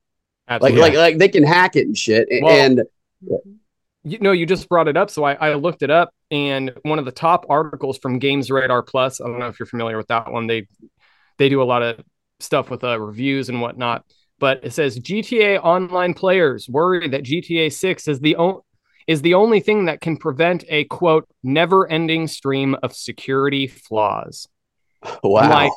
[0.49, 0.81] Like, Absolutely.
[0.81, 2.27] like, like they can hack it and shit.
[2.29, 2.83] Well- and
[4.03, 6.99] you know, you just brought it up, so I, I looked it up, and one
[6.99, 9.19] of the top articles from Games Radar Plus.
[9.19, 10.47] I don't know if you're familiar with that one.
[10.47, 10.67] They
[11.37, 11.99] they do a lot of
[12.39, 14.05] stuff with uh, reviews and whatnot.
[14.39, 18.63] But it says GTA Online players worry that GTA 6 is the o-
[19.07, 24.47] is the only thing that can prevent a quote never-ending stream of security flaws.
[25.23, 25.71] wow, Like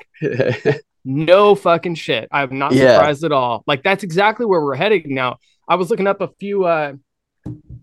[1.05, 2.29] no fucking shit.
[2.31, 2.93] I'm not Yeah.
[2.93, 3.63] surprised at all.
[3.67, 5.39] Like that's exactly where we're heading now.
[5.69, 6.95] I was looking up a few uh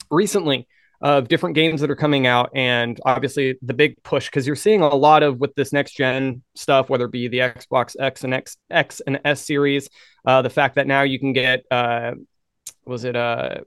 [0.09, 0.67] recently
[1.01, 4.81] of different games that are coming out and obviously the big push because you're seeing
[4.81, 8.33] a lot of with this next gen stuff whether it be the xbox x and
[8.33, 9.89] x x and s series
[10.25, 12.13] uh the fact that now you can get uh
[12.85, 13.57] was it uh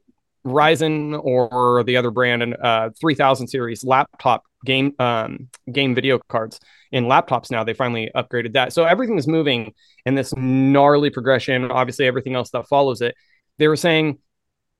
[0.44, 6.58] Ryzen or the other brand and uh 3000 series laptop game um game video cards
[6.92, 8.72] in laptops now they finally upgraded that.
[8.72, 9.74] So everything is moving
[10.06, 13.14] in this gnarly progression obviously everything else that follows it.
[13.58, 14.18] They were saying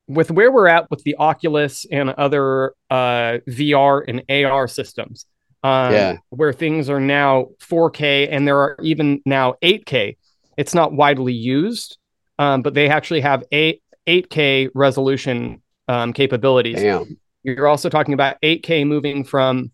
[0.07, 5.27] with where we're at with the Oculus and other uh, VR and AR systems,
[5.63, 6.17] um, Yeah.
[6.31, 10.17] where things are now 4K and there are even now 8K.
[10.57, 11.99] It's not widely used,
[12.39, 16.77] um, but they actually have eight 8K resolution um, capabilities.
[16.77, 17.19] Damn.
[17.43, 19.71] You're also talking about 8K moving from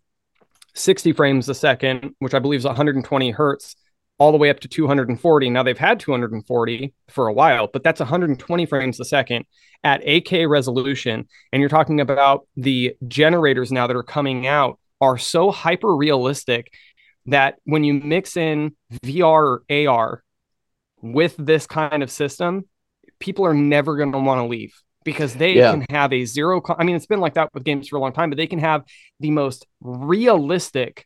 [0.74, 3.74] 60 frames a second, which I believe is 120 hertz,
[4.18, 5.50] all the way up to 240.
[5.50, 9.44] Now they've had 240 for a while, but that's 120 frames a second
[9.84, 11.28] at 8K resolution.
[11.52, 16.72] And you're talking about the generators now that are coming out are so hyper realistic
[17.26, 18.74] that when you mix in
[19.04, 20.22] VR or AR
[21.02, 22.64] with this kind of system,
[23.18, 24.74] people are never going to want to leave
[25.04, 25.72] because they Yeah.
[25.72, 26.60] can have a zero.
[26.60, 28.46] Co- I mean, it's been like that with games for a long time, but they
[28.46, 28.82] can have
[29.20, 31.04] the most realistic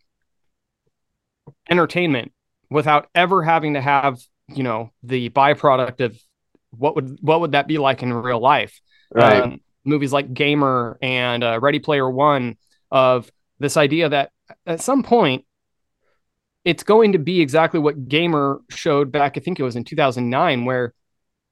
[1.69, 2.33] entertainment
[2.71, 6.19] without ever having to have you know the byproduct of
[6.71, 8.81] what would what would that be like in real life
[9.13, 9.43] Right.
[9.43, 12.57] Um, movies like gamer and uh, ready player one
[12.93, 13.29] of
[13.59, 14.31] this idea that
[14.67, 15.45] at some point
[16.65, 20.65] it's going to be exactly what gamer showed back i think it was in 2009
[20.65, 20.95] where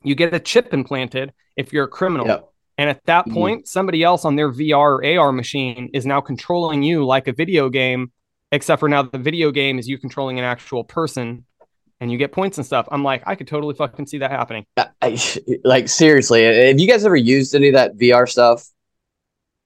[0.04, 2.48] you get a chip implanted if you're a criminal Yep.
[2.78, 3.33] and at that Mhm.
[3.35, 7.33] point somebody else on their vr or ar machine is now controlling you like a
[7.33, 8.12] video game
[8.52, 11.44] except for now the video game is you controlling an actual person
[12.00, 14.64] and you get points and stuff i'm like i could totally fucking see that happening
[15.02, 15.18] I,
[15.64, 18.64] like seriously, have you guys ever used any of that VR stuff?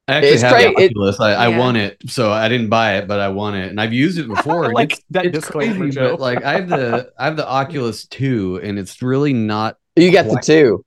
[0.09, 1.21] I actually It's have cra- the it- Oculus.
[1.21, 1.59] I, I Yeah.
[1.59, 4.27] won it, so I didn't buy it, but I won it, and I've used it
[4.35, 4.73] before.
[4.73, 6.11] like it's, that it's crazy, Joe.
[6.11, 9.77] but like I have the I have the Oculus Two, and it's really not.
[9.97, 10.85] You got the two.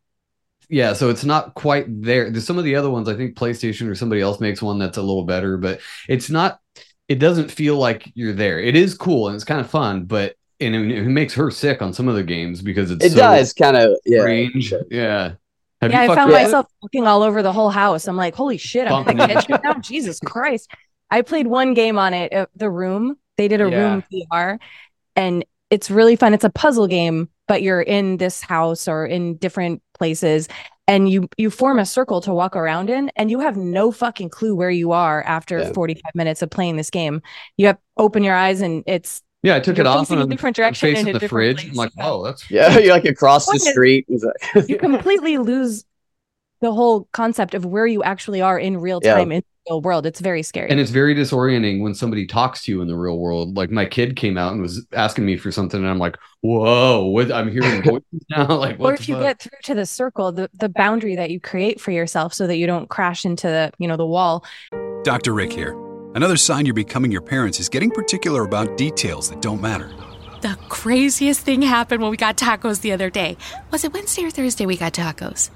[0.69, 2.29] Yeah, so it's not quite there.
[2.29, 3.07] There's some of the other ones.
[3.07, 5.79] I think PlayStation or somebody else makes one that's a little better, but
[6.09, 6.59] it's not.
[7.07, 8.59] It doesn't feel like you're there.
[8.59, 11.81] It is cool and it's kind of fun, but and it, it makes her sick
[11.81, 14.21] on some of the games because it's It so does kind of yeah.
[14.21, 14.73] strange.
[14.89, 15.33] Yeah.
[15.81, 18.07] Have yeah, you I found with myself looking all over the whole house.
[18.07, 19.79] I'm like, holy shit, I'm Bumping gonna into catch you now.
[19.79, 20.71] Jesus Christ.
[21.11, 23.17] I played one game on it, uh, The Room.
[23.37, 23.77] They did a Yeah.
[23.77, 24.59] room VR,
[25.15, 26.33] and it's really fun.
[26.33, 30.47] It's a puzzle game, but you're in this house or in different places,
[30.87, 34.29] and you you form a circle to walk around in, and you have no fucking
[34.29, 35.73] clue where you are after Yeah.
[35.73, 37.21] 45 minutes of playing this game.
[37.57, 40.23] You have open your eyes, and it's Yeah, I took it off facing and a
[40.25, 41.69] I'm different direction facing in the different fridge.
[41.69, 44.05] I'm like, oh, that's Yeah, you're like across the What is- street.
[44.09, 45.85] It's you completely lose
[46.61, 49.15] the whole concept of where you actually are in real Yeah.
[49.15, 50.05] time in the real world.
[50.05, 50.69] It's very scary.
[50.69, 53.55] and it's very disorienting when somebody talks to you in the real world.
[53.55, 57.05] Like my kid came out and was asking me for something, and I'm like, "Whoa,
[57.05, 57.31] what?
[57.31, 59.23] I'm hearing voices now." Like, what or if you fuck?
[59.23, 62.57] get through to the circle, the, the boundary that you create for yourself so that
[62.57, 64.43] you don't crash into the, you know, the wall.
[65.03, 65.33] Dr.
[65.33, 65.73] Rick here.
[66.15, 69.91] Another sign you're becoming your parents is getting particular about details that don't matter.
[70.41, 73.35] The craziest thing happened when we got tacos the other day.
[73.71, 75.49] Was it Wednesday or Thursday we got tacos?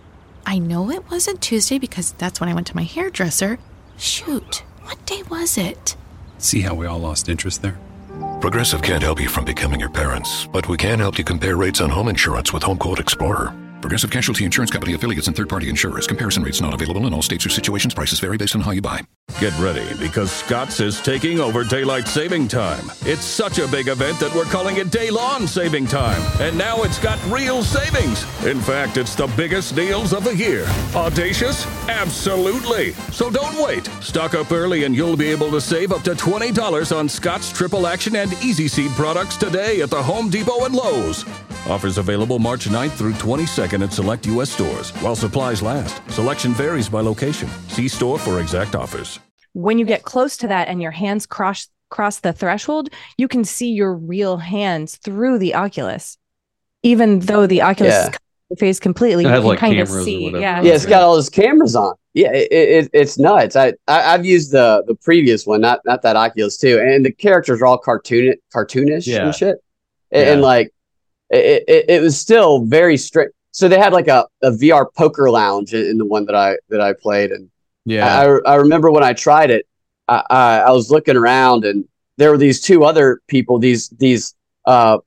[0.46, 3.60] I know it wasn't Tuesday because that's when I went to my hairdresser.
[4.00, 5.96] Shoot, what day was it?
[6.38, 7.78] See how we all lost interest there?
[8.40, 11.82] Progressive can't help you from becoming your parents, but we can help you compare rates
[11.82, 13.54] on home insurance with Home Quote Explorer.
[13.82, 16.08] Progressive Casualty Insurance Company affiliates and third-party insurers.
[16.08, 17.94] Comparison rates not available in all states or situations.
[17.94, 19.02] Prices vary based on how you buy.
[19.38, 22.92] Get ready because Scotts is taking over daylight saving time.
[23.06, 25.10] It's such a big event that we're calling it Day
[25.46, 26.22] Saving Time.
[26.42, 28.24] And now it's got real savings.
[28.46, 30.66] In fact, it's the biggest deals of the year.
[30.94, 31.66] Audacious?
[31.88, 32.92] Absolutely.
[33.14, 33.86] So don't wait.
[34.02, 37.88] Stock up early and you'll be able to save up to $20 on Scotts Triple
[37.88, 41.24] Action and Easy Seed products today at the Home Depot and Lowe's.
[41.68, 44.50] Offers available March 9th through 22nd at select U.S.
[44.50, 46.02] stores while supplies last.
[46.12, 47.48] Selection varies by location.
[47.70, 49.19] See store for exact offers.
[49.62, 53.44] When you get close to that and your hands cross cross the threshold, you can
[53.44, 56.18] see your real hands through the Oculus.
[56.84, 58.00] Even though the Oculus Yeah.
[58.02, 58.20] is covering
[58.52, 60.24] your face completely, It you has, can like, kind of cameras or see.
[60.26, 60.42] whatever.
[60.42, 60.62] Yeah.
[60.62, 61.94] Yeah, it's got all those cameras on.
[62.14, 63.56] Yeah, it, it, it's nuts.
[63.56, 67.12] I, I I've used the the previous one, not not that Oculus too, and the
[67.12, 69.26] characters are all cartoon cartoonish Yeah.
[69.26, 69.58] and shit,
[70.12, 70.34] and, Yeah.
[70.34, 70.72] and, like
[71.32, 73.34] it, it it was still very strict.
[73.52, 76.58] So they had like a, a VR poker lounge in, in the one that I
[76.70, 77.50] that I played, and
[77.86, 78.40] Yeah.
[78.46, 79.68] I, I remember when I tried it,
[80.08, 81.86] I, I I was looking around and
[82.18, 85.00] there were these two other people, these these uh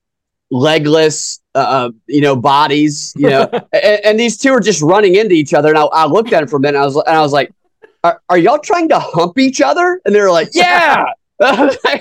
[0.51, 5.35] legless uh you know bodies, you know, and, and these two are just running into
[5.35, 5.71] each other.
[5.71, 6.79] And I, I looked at it for a minute.
[6.79, 7.53] I was and I was like,
[8.05, 10.01] are, are y'all trying to hump each other?
[10.05, 11.05] And they were like, yeah.
[11.41, 12.01] Like, okay,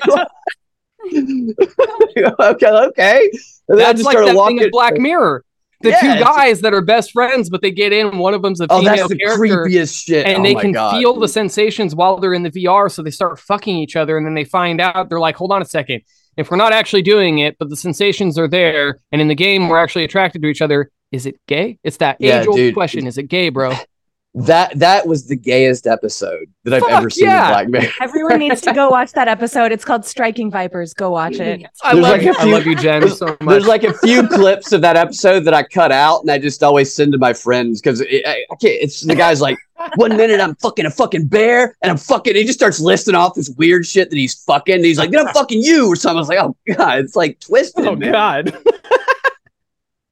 [2.69, 3.31] okay.
[3.67, 4.69] And then I just like started that walking.
[4.71, 5.43] Black Mirror.
[5.83, 8.61] The Yeah, two guys that are best friends, but they get in, one of them's
[8.61, 10.25] a Oh, female that's the character, creepiest shit.
[10.27, 12.89] and Oh they can God, feel the sensations while they're in the VR.
[12.89, 15.61] So they start fucking each other, and then they find out they're like, "Hold on
[15.61, 16.01] a second,
[16.37, 19.67] if we're not actually doing it, but the sensations are there, and in the game
[19.67, 21.79] we're actually attracted to each other, is it gay?
[21.83, 23.75] It's that Yeah, age-old question: Is it gay, bro?
[24.33, 27.47] That that was the gayest episode that I've Fuck ever seen yeah.
[27.47, 27.93] in Black Mirror.
[27.99, 29.73] Everyone needs to go watch that episode.
[29.73, 30.93] It's called Striking Vipers.
[30.93, 31.65] Go watch it.
[31.83, 32.31] I There's love like you.
[32.31, 33.39] a I few- love you, Jen, There's, so much.
[33.41, 36.63] there's like a few clips of that episode that I cut out, and I just
[36.63, 38.81] always send to my friends because I, I can't.
[38.81, 39.57] It's the guy's like,
[39.95, 42.33] one minute I'm fucking a fucking bear, and I'm fucking.
[42.33, 44.75] He just starts listing off this weird shit that he's fucking.
[44.75, 46.17] And he's like, then I'm fucking you or something.
[46.17, 47.85] I was like, oh god, it's like twisted.
[47.85, 48.11] oh man.
[48.13, 48.57] god.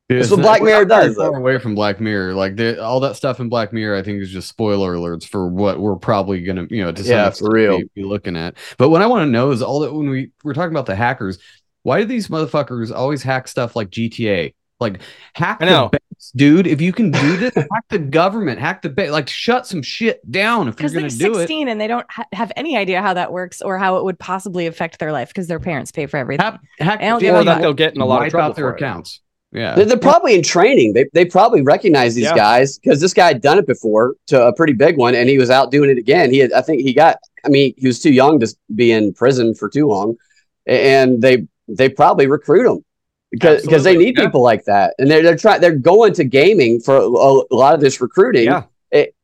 [0.10, 1.18] Dude, That's what Black Mirror we're not very does.
[1.18, 4.20] Far away from Black Mirror, like the, all that stuff in Black Mirror, I think
[4.24, 7.52] is just spoiler alerts for what we're probably gonna, you know, to some Yeah, for
[7.52, 7.78] real.
[7.78, 8.58] Be, be looking at.
[8.80, 10.96] But what I want to know is all that when we we're talking about the
[10.96, 11.38] hackers,
[11.84, 14.56] why do these motherfuckers always hack stuff like GTA?
[14.80, 15.00] Like
[15.36, 15.90] hack I know.
[15.92, 16.66] the banks, dude.
[16.66, 20.20] If you can do this, hack the government, hack the bank, like shut some shit
[20.32, 21.48] down if you're Because they're gonna do it.
[21.48, 24.18] 16 and they don't ha- have any idea how that works or how it would
[24.18, 26.44] possibly affect their life because their parents pay for everything.
[26.44, 28.32] Hack, hack I don't yeah, give a Or that they'll get in a lot of
[28.32, 29.20] trouble out their for it.
[29.52, 29.76] Yeah.
[29.76, 30.94] They're, they're probably in training.
[30.94, 32.36] They they probably recognize these Yeah.
[32.36, 35.38] guys because this guy had done it before to a pretty big one, and he
[35.38, 36.32] was out doing it again.
[36.32, 37.18] He had, I think he got.
[37.46, 40.18] I mean, he was too young to be in prison for too long,
[40.66, 42.86] and they they probably recruit him
[43.32, 44.26] because because they need yeah.
[44.26, 47.74] people like that, and they're they're trying they're going to gaming for a, a lot
[47.74, 48.46] of this recruiting.
[48.46, 48.64] Yeah.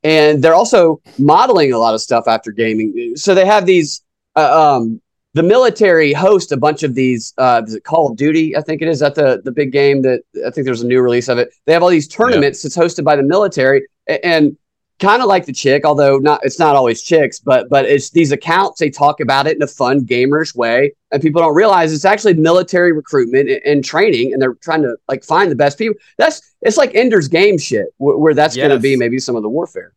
[0.03, 3.15] And they're also modeling a lot of stuff after gaming.
[3.15, 4.03] So they have these.
[4.35, 5.01] Uh, um,
[5.35, 7.33] the military host a bunch of these.
[7.37, 8.55] Uh, is it Call of Duty?
[8.57, 8.99] I think it is.
[9.01, 11.53] That the the big game that I think there's a new release of it.
[11.65, 12.65] They have all these tournaments.
[12.65, 14.57] It's hosted by the military, a- and
[14.99, 16.39] kind of like the chick, although not.
[16.43, 18.79] It's not always chicks, but but it's these accounts.
[18.79, 22.35] They talk about it in a fun, gamerish way, and people don't realize it's actually
[22.35, 25.95] military recruitment and, and training, and they're trying to like find the best people.
[26.17, 29.43] That's it's like Ender's Game shit, where, where that's going to be maybe some of
[29.43, 29.91] the warfare.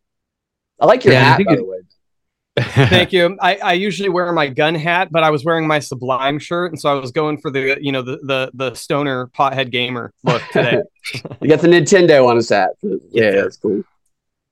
[0.81, 1.77] I like your Yeah, hat, by it- the way.
[2.57, 3.37] Thank you.
[3.41, 6.79] I, I usually wear my gun hat, but I was wearing my Sublime shirt, and
[6.79, 10.41] so I was going for the you know the the the stoner pothead gamer look
[10.51, 10.81] today.
[11.41, 12.71] You got the Nintendo on his hat.
[13.11, 13.83] Yeah, that's cool.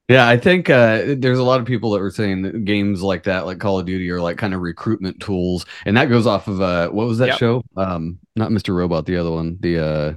[0.09, 3.23] Yeah, I think uh, there's a lot of people that were saying that games like
[3.23, 6.47] that, like Call of Duty, are like kind of recruitment tools, and that goes off
[6.47, 7.37] of uh, what was that Yep.
[7.39, 7.63] show?
[7.75, 8.73] Um, not Mr.
[8.73, 10.13] Robot, the other one, the uh,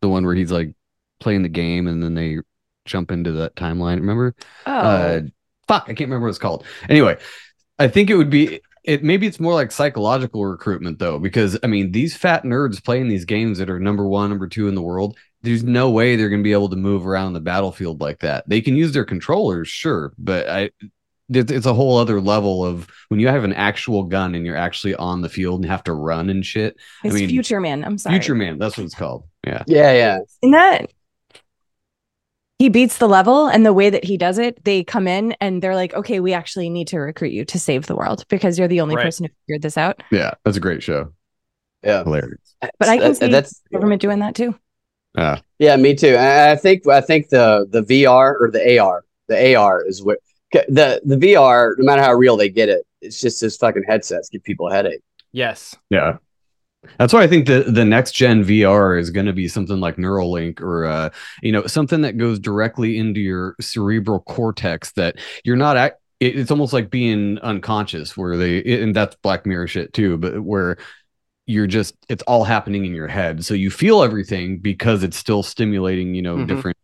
[0.00, 0.74] the one where he's like
[1.18, 2.38] playing the game and then they
[2.84, 3.96] jump into that timeline.
[3.96, 4.34] Remember?
[4.66, 5.22] Oh.
[5.68, 6.64] Fuck, I can't remember what it's called.
[6.88, 7.18] Anyway,
[7.78, 9.02] I think it would be it.
[9.02, 13.24] Maybe it's more like psychological recruitment though, because I mean, these fat nerds playing these
[13.24, 15.16] games that are number one, number two in the world.
[15.42, 18.48] There's no way they're going to be able to move around the battlefield like that.
[18.48, 20.70] They can use their controllers, sure, but I
[21.28, 24.56] it's it's a whole other level of when you have an actual gun and you're
[24.56, 26.76] actually on the field and have to run and shit.
[27.04, 27.84] It's I mean, Future Man.
[27.84, 28.18] I'm sorry.
[28.18, 29.26] Future Man, that's what it's called.
[29.46, 29.62] Yeah.
[29.66, 30.18] Yeah, yeah.
[30.42, 30.92] In that
[32.62, 35.60] he beats the level and the way that he does it, they come in and
[35.60, 38.68] they're like, okay, we actually need to recruit you to save the world because you're
[38.68, 39.04] the only Right.
[39.06, 40.00] person who figured this out.
[40.12, 41.12] Yeah, that's a great show.
[41.82, 42.04] Yeah.
[42.04, 42.54] Hilarious.
[42.60, 44.54] But I can That- see that's the government doing that too.
[45.18, 45.40] Yeah.
[45.58, 46.14] Yeah, me too.
[46.14, 50.18] And I think I think the the VR or the AR, the AR is what
[50.52, 54.28] the the VR, no matter how real they get it, it's just this fucking headsets
[54.28, 55.02] give people a headache.
[55.32, 55.74] yes.
[55.90, 56.18] Yeah.
[56.98, 59.96] That's why I think the the next gen VR is going to be something like
[59.96, 61.10] Neuralink or uh
[61.42, 66.36] you know something that goes directly into your cerebral cortex that you're not at it-
[66.38, 70.76] it's almost like being unconscious where they and that's black mirror shit too but where
[71.46, 75.42] you're just it's all happening in your head so you feel everything because it's still
[75.42, 76.48] stimulating you know Mhm.
[76.48, 76.76] different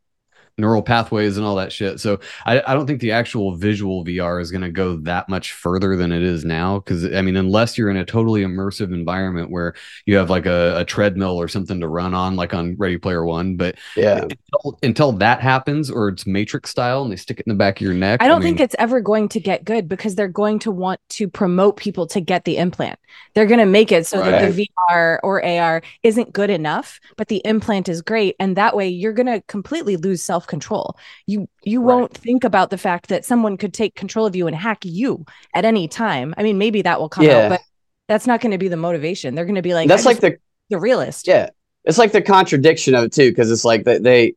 [0.59, 2.01] neural pathways and all that shit.
[2.01, 5.53] So I, I don't think the actual visual VR is going to go that much
[5.53, 6.81] further than it is now.
[6.81, 10.81] Because I mean, unless you're in a totally immersive environment where you have like a,
[10.81, 14.79] a treadmill or something to run on, like on Ready Player One, but yeah, until,
[14.83, 17.83] until that happens or it's Matrix style and they stick it in the back of
[17.83, 18.23] your neck.
[18.23, 21.01] I don't mean, think it's ever going to get good because they're going to want
[21.11, 22.99] to promote people to get the implant.
[23.35, 27.29] They're going to make it so that the VR or AR isn't good enough, but
[27.29, 30.97] the implant is great, and that way you're going to completely lose self control.
[31.27, 34.57] You you won't think about the fact that someone could take control of you and
[34.57, 35.25] hack you
[35.55, 36.35] at any time.
[36.37, 37.45] I mean, maybe that will come Yeah.
[37.45, 37.61] out, but
[38.09, 39.35] that's not going to be the motivation.
[39.35, 40.39] They're going to be like, That's like the
[40.71, 41.29] the realist.
[41.29, 41.51] Yeah,
[41.85, 44.35] it's like the contradiction of it too, because it's like they, they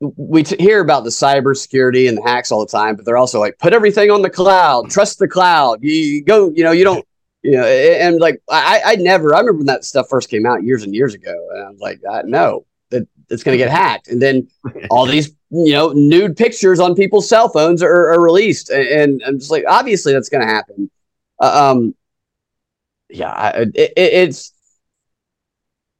[0.00, 3.38] we t- hear about the cybersecurity and the hacks all the time, but they're also
[3.38, 5.78] like put everything on the cloud, trust the cloud.
[5.82, 7.04] You, you go, you know, you don't,
[7.42, 10.44] you know, a- and like I, I never, I remember when that stuff first came
[10.46, 12.66] out years and years ago, and I was like, uh, no,
[13.30, 14.48] it's going to get hacked, and then
[14.90, 19.22] all these, you know, nude pictures on people's cell phones are, are released, and, and
[19.26, 20.90] I'm just like, obviously that's going to happen.
[21.40, 21.94] Uh, um,
[23.08, 24.52] yeah, I, it, it, it's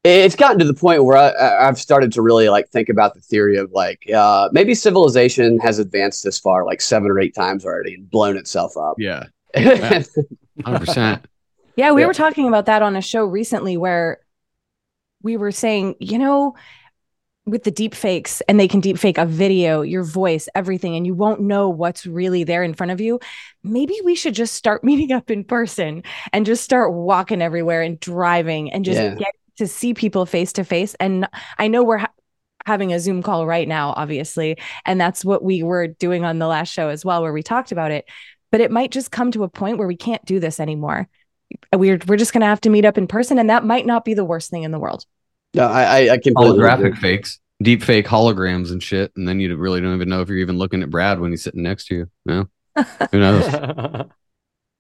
[0.02, 3.14] it's gotten to the point where I, I- I've started to really like think about
[3.14, 7.34] the theory of like uh, maybe civilization has advanced this far like seven or eight
[7.34, 8.94] times already and blown itself up.
[8.98, 9.24] Yeah,
[9.56, 10.06] hundred
[10.64, 11.24] percent.
[11.76, 12.06] Yeah, we Yeah.
[12.06, 14.20] were talking about that on a show recently where
[15.22, 16.54] we were saying, you know,
[17.46, 21.06] with the deep fakes and they can deep fake a video, your voice, everything, and
[21.06, 23.18] you won't know what's really there in front of you.
[23.62, 27.98] Maybe we should just start meeting up in person and just start walking everywhere and
[27.98, 29.14] driving and just Yeah.
[29.14, 30.94] get to see people face to face.
[31.00, 31.28] And
[31.58, 32.12] I know we're ha-
[32.66, 36.46] having a Zoom call right now, obviously, and that's what we were doing on the
[36.46, 38.06] last show as well, where we talked about it.
[38.52, 41.08] But it might just come to a point where we can't do this anymore
[41.74, 44.14] we're we're just gonna have to meet up in person, and that might not be
[44.14, 45.04] the worst thing in the world.
[45.54, 47.00] No, I I, I completely holographic agree.
[47.00, 50.38] fakes, deep fake holograms and shit, and then you really don't even know if you're
[50.38, 52.10] even looking at Brad when he's sitting next to you.
[52.24, 52.48] No,
[53.10, 54.06] who knows?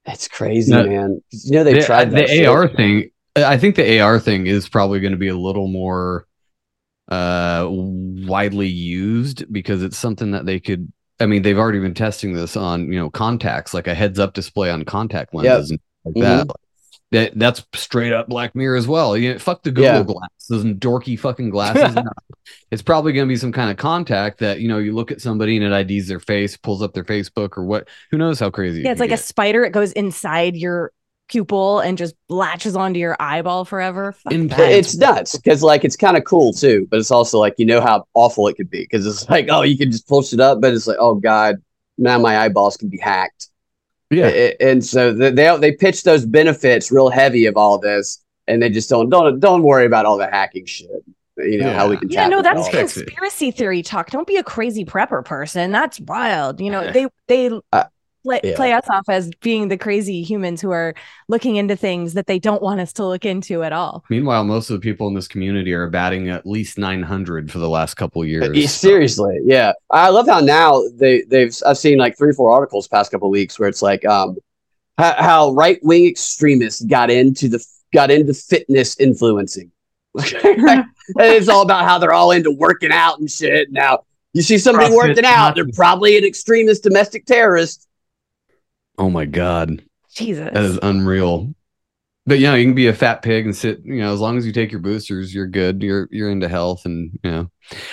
[0.06, 0.84] It's crazy, No.
[0.86, 1.22] man.
[1.30, 2.46] You know they've the, tried that the shit.
[2.48, 3.10] AR thing.
[3.36, 6.26] I think the AR thing is probably going to be a little more
[7.08, 10.90] uh widely used because it's something that they could.
[11.20, 14.32] I mean, they've already been testing this on you know contacts, like a heads up
[14.32, 16.46] display on contact lenses and like that.
[16.46, 16.50] Mhm.
[17.12, 19.16] That that's straight up Black Mirror as well.
[19.16, 20.02] You know, fuck the Google Yeah.
[20.04, 21.96] glasses and dorky fucking glasses.
[22.72, 25.20] It's probably going to be some kind of contact that you know you look at
[25.20, 27.88] somebody and it IDs their face, pulls up their Facebook or what.
[28.10, 28.82] Who knows how crazy?
[28.82, 29.64] Yeah, it's could like a spider.
[29.64, 30.92] It goes inside your
[31.28, 34.12] pupil and just latches onto your eyeball forever.
[34.12, 37.66] Fuck It's nuts because like it's kind of cool too, but it's also like you
[37.66, 40.40] know how awful it could be because it's like oh you can just pull it
[40.40, 41.56] up, but it's like oh god
[41.98, 43.48] now my eyeballs can be hacked.
[44.10, 44.26] Yeah.
[44.26, 48.22] A- a- and so they they they pitch those benefits real heavy of all this,
[48.46, 50.88] and they just don't don't don't worry about all the hacking shit.
[51.36, 54.10] You know how we can yeah, no, that's all conspiracy theory talk.
[54.10, 55.70] Don't be a crazy prepper person.
[55.72, 56.60] That's wild.
[56.60, 57.84] You know, they they Uh,
[58.22, 58.56] play, yeah.
[58.56, 60.94] play us off as being the crazy humans who are
[61.28, 64.04] looking into things that they don't want us to look into at all.
[64.10, 67.68] Meanwhile, most of the people in this community are batting at least 900 for the
[67.68, 68.56] last couple years.
[68.56, 69.72] Yeah, seriously, yeah.
[69.90, 73.30] I love how now they they've I've seen like three or four articles past couple
[73.30, 74.36] weeks where it's like um
[74.98, 79.70] how, how right wing extremists got into the got into fitness influencing.
[80.14, 80.84] and
[81.16, 83.70] it's all about how they're all into working out and shit.
[83.70, 84.00] Now
[84.32, 87.86] you see somebody CrossFit, working out, they're probably an extremist domestic terrorist.
[88.98, 89.82] Oh my god,
[90.12, 91.54] Jesus, that is unreal.
[92.26, 93.80] But yeah, you can be a fat pig and sit.
[93.82, 95.82] You know, as long as you take your boosters, you're good.
[95.82, 97.50] You're you're into health, and you know,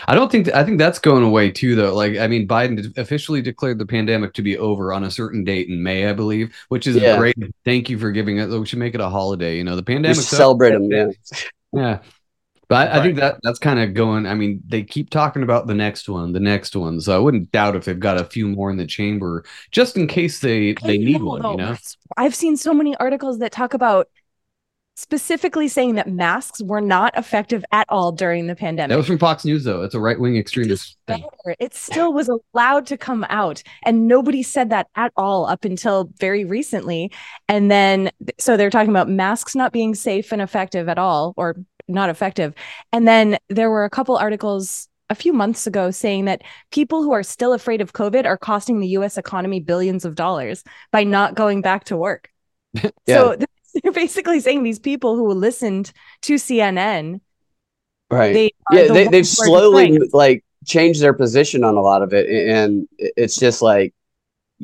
[0.08, 1.96] I don't think I think that's going away too, though.
[1.96, 5.70] Like, I mean, Biden officially declared the pandemic to be over on a certain date
[5.70, 7.18] in May, I believe, which is Yeah.
[7.18, 7.38] great.
[7.64, 8.48] Thank you for giving it.
[8.48, 9.58] We should make it a holiday.
[9.58, 10.92] You know, the pandemic celebrate them.
[10.92, 11.08] Yeah.
[11.72, 12.00] Yeah.
[12.70, 14.26] But I, I think that that's kind of going.
[14.26, 17.00] I mean, they keep talking about the next one, the next one.
[17.00, 20.08] So I wouldn't doubt if they've got a few more in the chamber, just in
[20.08, 21.44] case they they need one.
[21.44, 21.78] You know,
[22.18, 24.10] I've seen so many articles that talk about
[24.98, 28.90] specifically saying that masks were not effective at all during the pandemic.
[28.90, 29.84] that was from Fox News, though.
[29.84, 31.24] It's a right wing extremist thing.
[31.60, 36.10] It still was allowed to come out, and nobody said that at all up until
[36.20, 37.12] very recently.
[37.48, 38.10] And then,
[38.40, 41.56] so they're talking about masks not being safe and effective at all, or
[41.88, 42.54] not effective.
[42.92, 47.14] And then there were a couple articles a few months ago saying that people who
[47.14, 51.36] are still afraid of COVID are costing the US economy billions of dollars by not
[51.36, 52.32] going back to work.
[53.08, 53.38] So
[53.84, 55.92] they're basically saying these people who listened
[56.24, 57.22] to CNN
[58.10, 58.34] Right.
[58.34, 62.30] They yeah, the they, they've slowly like changed their position on a lot of it,
[62.30, 63.94] and it's just like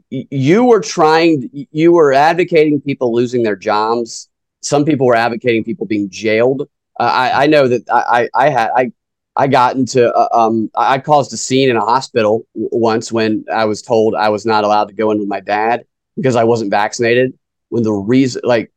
[0.09, 4.30] you were trying, you were advocating people losing their jobs.
[4.61, 6.69] Some people were advocating people being jailed.
[7.00, 8.91] Uh, I, I know that I, I, had I
[9.36, 13.46] I got into uh, um I caused a scene in a hospital w- once when
[13.52, 15.86] I was told I was not allowed to go in with my dad
[16.16, 17.34] because I wasn't vaccinated.
[17.70, 18.72] When the reason like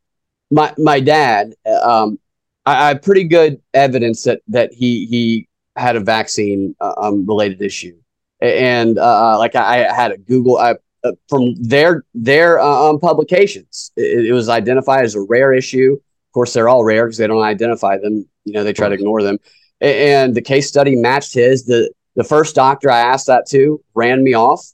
[0.51, 2.19] my my dad um
[2.65, 7.27] I, I have pretty good evidence that that he he had a vaccine uh, um
[7.27, 7.97] related issue
[8.41, 12.99] and uh like I, I had a Google I, uh, from their their uh, um,
[12.99, 15.99] publications it, it was identified as a rare issue.
[16.37, 18.29] Of course, they're all rare because they don't identify them.
[18.45, 19.39] You know, they try to ignore them
[19.81, 21.65] and the case study matched his.
[21.65, 24.65] The the first doctor I asked that to ran me off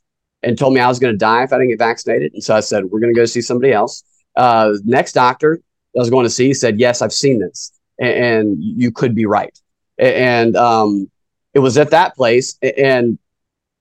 [0.43, 2.33] and told me I was going to die if I didn't get vaccinated.
[2.35, 4.05] And so I said, "We're going to go see somebody else."
[4.37, 5.61] Uh, next doctor
[5.97, 9.27] I was going to see said, "Yes, I've seen this, a- and you could be
[9.27, 9.57] right."
[9.99, 11.11] And um,
[11.55, 13.19] it was at that place, and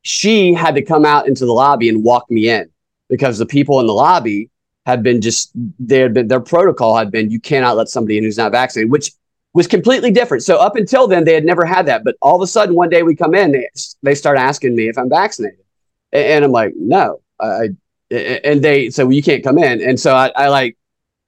[0.03, 2.69] she had to come out into the lobby and walk me in
[3.09, 4.49] because the people in the lobby
[4.91, 8.23] had been just they had been their protocol had been you cannot let somebody in
[8.23, 9.11] who's not vaccinated, which
[9.53, 10.43] was completely different.
[10.43, 12.03] So up until then, they had never had that.
[12.03, 13.67] But all of a sudden, one day we come in, they,
[14.01, 15.65] they start asking me if I'm vaccinated,
[16.13, 17.21] A- and I'm like, no.
[17.39, 17.69] I,
[18.11, 19.81] and they said, well, you can't come in.
[19.81, 20.77] And so I, I like,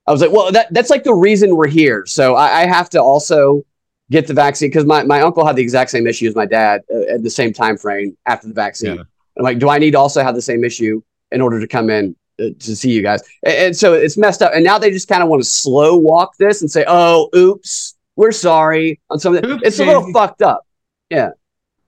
[0.08, 2.06] I was like, well, that, that's like the reason we're here.
[2.06, 3.64] So I, I have to also
[4.12, 6.82] get the vaccine because my, my uncle had the exact same issue as my dad
[6.94, 9.00] uh, at the same time frame after the vaccine.
[9.38, 11.02] I'm like, do I need to also have the same issue
[11.32, 12.16] in order to come in
[12.52, 13.22] to see you guys?
[13.44, 14.52] And, and so it's messed up.
[14.54, 17.96] And now they just kind of want to slow walk this and say, oh, oops,
[18.16, 19.60] we're sorry on something.
[19.64, 20.66] It's a little fucked up.
[21.10, 21.30] Yeah.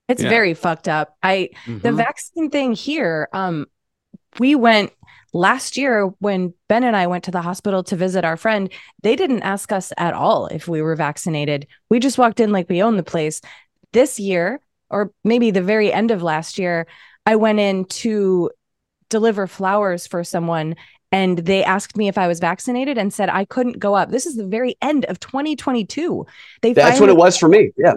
[0.08, 0.30] It's Yeah.
[0.30, 1.16] very fucked up.
[1.24, 1.98] I the Mhm.
[1.98, 3.66] vaccine thing here, um,
[4.40, 4.92] we went
[5.34, 8.70] last year when Ben and I went to the hospital to visit our friend.
[9.04, 11.68] They didn't ask us at all if we were vaccinated.
[11.90, 13.42] We just walked in like we own the place.
[13.94, 16.86] This year, or maybe the very end of last year,
[17.26, 18.52] I went in to
[19.10, 20.76] deliver flowers for someone
[21.12, 24.10] and they asked me if I was vaccinated and said I couldn't go up.
[24.12, 26.26] This is the very end of 2022.
[26.62, 27.72] They That's what it was for me.
[27.78, 27.94] Yeah.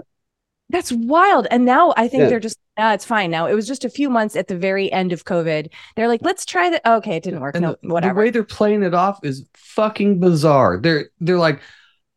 [0.70, 1.46] that's wild.
[1.50, 2.28] And now I think Yeah.
[2.28, 3.46] they're just, nah, it's fine now.
[3.46, 5.68] It was just a few months at the very end of COVID.
[5.96, 6.86] They're like, let's try that.
[6.86, 7.54] Okay, it didn't work.
[7.56, 8.14] And no, the, whatever.
[8.14, 10.78] the way they're playing it off is fucking bizarre.
[10.78, 11.60] They're they're like,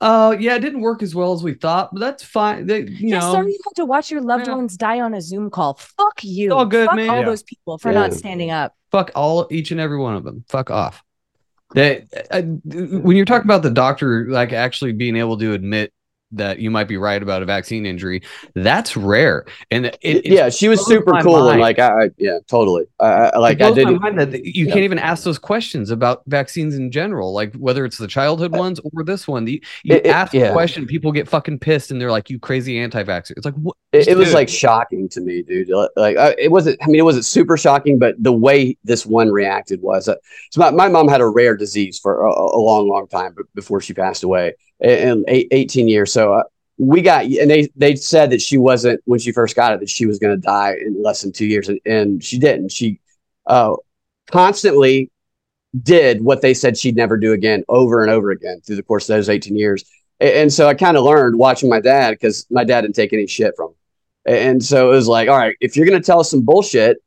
[0.02, 2.66] oh yeah, it didn't work as well as we thought, but that's fine.
[2.68, 5.22] They, you yeah, know, sorry you had to watch your loved ones die on a
[5.22, 5.76] Zoom call.
[5.76, 6.54] Fuck you.
[6.54, 7.10] all good, Fuck man.
[7.10, 7.26] all Yeah.
[7.26, 8.76] those people for not standing up.
[8.92, 10.44] Fuck all each and every one of them.
[10.48, 11.04] Fuck off.
[11.74, 15.94] They, uh, when you're talking about the doctor like actually being able to admit
[16.32, 18.22] that you might be right about a vaccine injury,
[18.56, 19.46] that's rare.
[19.70, 22.86] And it, it yeah, she was super cool and like I, I yeah, totally.
[23.00, 24.02] I, I like I didn't.
[24.02, 24.74] mind that you yeah.
[24.74, 28.80] can't even ask those questions about vaccines in general, like whether it's the childhood ones
[28.94, 29.48] or this one.
[29.48, 30.50] You, you It- ask yeah.
[30.50, 33.76] a question, people get fucking pissed, and they're like, "You crazy anti-vaxxer." It's like, what?
[33.92, 35.70] It, it was like shocking to me, dude.
[35.96, 36.78] Like I, it wasn't.
[36.82, 40.08] I mean, it wasn't super shocking, but the way this one reacted was.
[40.08, 40.16] Uh,
[40.52, 43.82] so my, my mom had a rare disease for a, a long, long time before
[43.82, 46.12] she passed away, in eight, 18 years.
[46.12, 46.44] So uh,
[46.78, 49.90] we got, and they they said that she wasn't when she first got it that
[49.90, 52.72] she was going to die in less than two years, and, and she didn't.
[52.72, 53.00] She
[53.46, 53.76] uh,
[54.32, 55.12] constantly
[55.84, 59.10] did what they said she'd never do again over and over again through the course
[59.10, 59.86] of those 18 years.
[60.20, 63.14] A- And so I kind of learned watching my dad because my dad didn't take
[63.14, 63.76] any shit from him.
[64.26, 66.98] And so it was like, all right, if you're going to tell us some bullshit,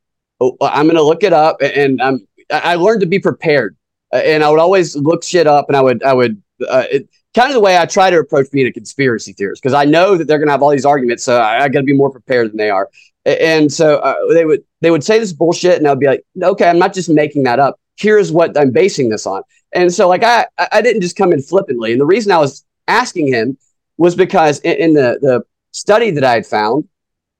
[0.40, 1.58] oh, I'm going to look it up.
[1.60, 3.76] And I'm, I learned to be prepared.
[4.12, 7.48] And I would always look shit up and I would, I would, uh, it, kind
[7.48, 10.26] of the way I try to approach being a conspiracy theorist because I know that
[10.26, 11.24] they're going to have all these arguments.
[11.24, 12.90] So I, I got to be more prepared than they are.
[13.26, 16.68] And so uh, they would, they would say this bullshit and I'd be like, okay,
[16.68, 17.80] I'm not just making that up.
[17.96, 19.42] Here's what I'm basing this on.
[19.72, 21.92] And so like I, I didn't just come in flippantly.
[21.92, 23.58] And the reason I was asking him
[23.96, 26.88] was because in, in the, the study that I had found,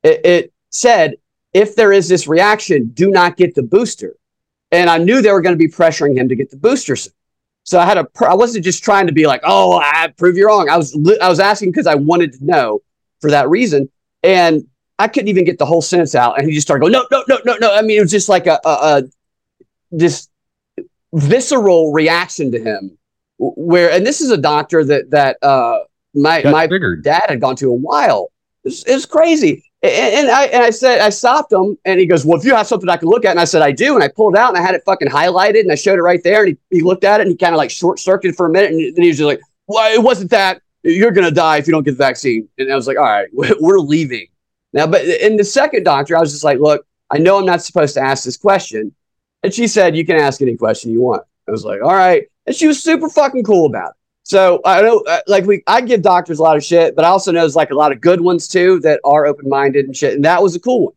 [0.03, 1.15] it, it said,
[1.53, 4.17] if there is this reaction, do not get the booster.
[4.73, 6.97] And I knew they were going to be pressuring him to get the booster.
[6.97, 7.13] soon.
[7.65, 10.47] So I had a, I wasn't just trying to be like, oh, I prove you
[10.47, 10.69] wrong.
[10.69, 12.83] I was, I was asking because I wanted to know
[13.21, 13.89] for that reason.
[14.23, 14.67] And
[14.99, 16.39] I couldn't even get the whole sentence out.
[16.39, 17.75] And he just started going, no, no, no, no, no.
[17.75, 19.03] I mean, it was just like a, a, a
[19.91, 20.29] this
[21.15, 22.99] visceral reaction to him
[23.39, 25.79] where, and this is a doctor that, that, uh,
[26.15, 26.67] my, Got my
[27.03, 28.31] dad had gone to a while.
[28.63, 29.65] It was, it was crazy.
[29.85, 32.55] And, and I, and I said, I stopped him and he goes, well, if you
[32.55, 33.33] have something I can look at.
[33.33, 33.95] And I said, I do.
[33.95, 36.23] And I pulled out and I had it fucking highlighted and I showed it right
[36.25, 36.45] there.
[36.45, 38.51] And he, he looked at it and he kind of like short circuited for a
[38.51, 38.71] minute.
[38.71, 41.73] And then he was just like, well, it wasn't that you're to die if you
[41.73, 42.49] don't get the vaccine.
[42.59, 44.27] And I was like, all right, we're leaving
[44.73, 44.87] now.
[44.87, 47.63] But uh, in the second doctor, I was just like, look, I know I'm not
[47.63, 48.95] supposed to ask this question.
[49.43, 51.23] And she said, you can ask any question you want.
[51.47, 52.25] I was like, all right.
[52.47, 53.97] And she was super fucking cool about it.
[54.25, 57.09] So I know, uh, like we, I give doctors a lot of shit, but I
[57.09, 59.97] also know there's like a lot of good ones too that are open minded and
[59.97, 60.15] shit.
[60.15, 60.95] And that was a cool one.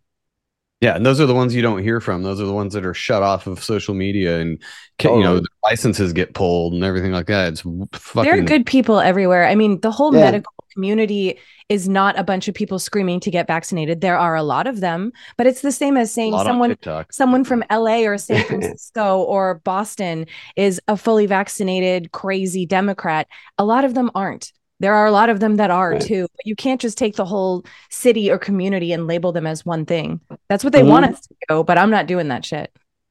[0.80, 2.22] Yeah, and those are the ones you don't hear from.
[2.24, 4.62] Those are the ones that are shut off of social media, and
[5.00, 7.48] ca- you know the licenses get pulled and everything like that.
[7.54, 9.48] It's fucking There are good people everywhere.
[9.48, 10.26] I mean, the whole Yeah.
[10.26, 10.54] medical
[10.88, 14.00] community is not a bunch of people screaming to get vaccinated.
[14.00, 16.78] There are a lot of them, but it's the same as saying someone
[17.10, 23.28] someone from LA or San Francisco or Boston is a fully vaccinated crazy democrat.
[23.58, 24.54] A lot of them aren't.
[24.80, 26.02] There are a lot of them that are Right.
[26.02, 26.28] too.
[26.36, 29.86] But you can't just take the whole city or community and label them as one
[29.88, 30.22] thing.
[30.50, 30.90] That's what they Mhm.
[30.90, 32.70] want us to do, but I'm not doing that shit.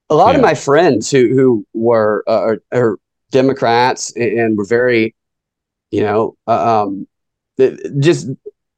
[0.08, 0.36] a lot Yeah.
[0.36, 2.96] of my friends who who were uh, are, are
[3.32, 5.16] Democrats and, and were very,
[5.90, 7.08] you know, uh, um, th-
[7.98, 8.28] just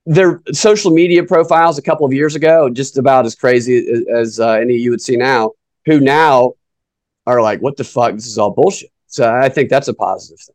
[0.06, 4.40] their social media profiles a couple of years ago, just about as crazy as, as
[4.40, 5.52] uh, any you would see now.
[5.86, 6.54] Who now
[7.26, 8.14] are like, "What the fuck?
[8.14, 10.54] This is all bullshit." So I think that's a positive thing.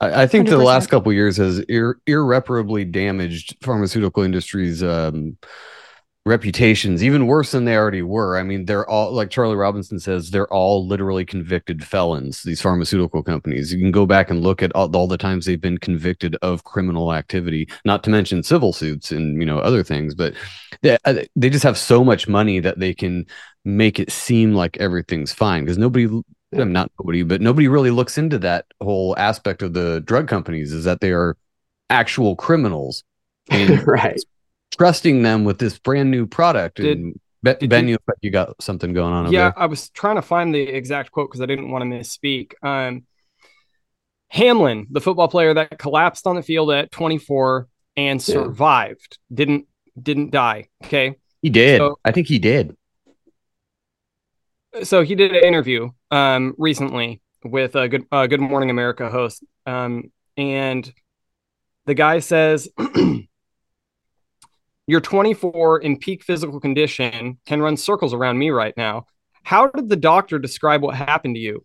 [0.00, 0.64] I, I think the 100%.
[0.64, 5.38] last couple of years has ir- irreparably damaged pharmaceutical industries' um,
[6.26, 8.36] reputations, even worse than they already were.
[8.36, 12.42] I mean, they're all like Charlie Robinson says, they're all literally convicted felons.
[12.42, 13.72] These pharmaceutical companies.
[13.72, 16.64] You can go back and look at all, all the times they've been convicted of
[16.64, 20.16] criminal activity, not to mention civil suits and you know other things.
[20.16, 20.34] But
[20.82, 23.24] they uh, they just have so much money that they can
[23.64, 26.08] make it seem like everything's fine because nobody
[26.52, 30.72] I'm not nobody, but nobody really looks into that whole aspect of the drug companies
[30.72, 31.36] is that they are
[31.88, 33.04] actual criminals
[33.48, 34.20] and right.
[34.78, 36.76] Trusting them with this brand new product.
[36.78, 39.52] Did- and Be- did Ben, you- you, look like you got something going on yeah.
[39.56, 42.52] I was trying to find the exact quote because I didn't want to misspeak.
[42.62, 43.04] Um,
[44.28, 48.34] Hamlin, the football player that collapsed on the field at 24 and Yeah.
[48.34, 49.66] survived, didn't
[50.00, 50.68] didn't die.
[50.84, 51.78] Okay, He did.
[51.78, 52.76] So- I think he did.
[54.82, 59.44] so he did an interview um recently with a good uh, Good Morning America host,
[59.66, 60.92] um, and
[61.86, 62.68] the guy says.
[64.86, 69.06] You're 24 in peak physical condition, can run circles around me right now.
[69.42, 71.64] How did the doctor describe what happened to you?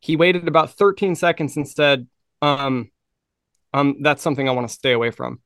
[0.00, 2.06] He waited about 13 seconds and said,
[2.42, 2.90] um,
[3.72, 5.40] um, that's something I want to stay away from.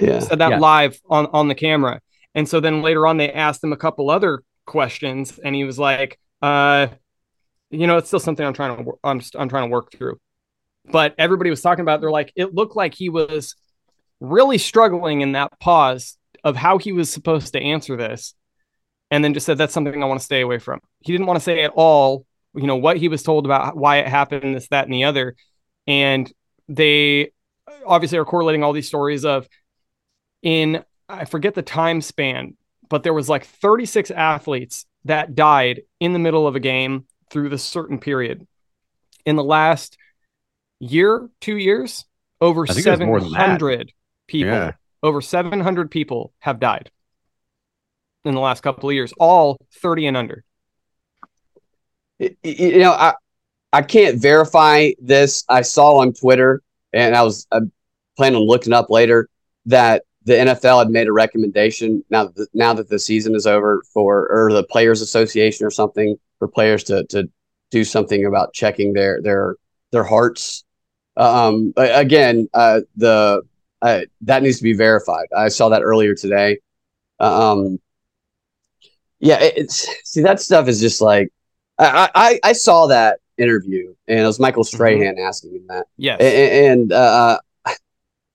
[0.00, 0.20] Yeah.
[0.20, 0.58] Said that Yeah.
[0.58, 2.00] live on, on the camera.
[2.34, 5.78] And so then later on, they asked him a couple other questions, and he was
[5.78, 6.88] like, uh,
[7.70, 10.18] you know, it's still something I'm trying to, I'm, I'm trying to work through.
[10.90, 13.54] But everybody was talking about, they're like, it looked like he was
[14.20, 18.34] really struggling in that pause of how he was supposed to answer this
[19.10, 20.80] and then just said that's something i want to stay away from.
[21.00, 23.98] He didn't want to say at all you know what he was told about why
[23.98, 25.36] it happened this that and the other.
[25.86, 26.30] And
[26.68, 27.32] they
[27.86, 29.48] obviously are correlating all these stories of
[30.42, 32.56] in i forget the time span
[32.88, 37.48] but there was like 36 athletes that died in the middle of a game through
[37.48, 38.46] this certain period.
[39.24, 39.98] In the last
[40.80, 42.04] year two years
[42.40, 43.60] over I think it was more than that.
[43.60, 43.92] 700
[44.28, 44.72] people Yeah.
[45.02, 46.90] over 700 people have died
[48.24, 50.44] in the last couple of years all 30 and under
[52.20, 53.14] Y- y- you know, I
[53.72, 55.44] I can't verify this.
[55.48, 56.62] I saw on Twitter,
[56.92, 57.60] and I was I
[58.16, 59.28] plan on looking up later
[59.66, 63.46] that the NFL had made a recommendation now that the, now that the season is
[63.46, 67.30] over for or the Players Association or something for players to to
[67.70, 69.54] do something about checking their their
[69.92, 70.64] their hearts.
[71.16, 73.42] Um, again, uh, the
[73.82, 75.26] uh, that needs to be verified.
[75.36, 76.58] I saw that earlier today.
[77.20, 77.80] Um,
[79.20, 81.28] yeah, it- it's see that stuff is just like
[81.78, 85.86] I I, I saw that interview and it was Michael Strahan asking him that.
[85.96, 87.74] yes A- a- and uh, I,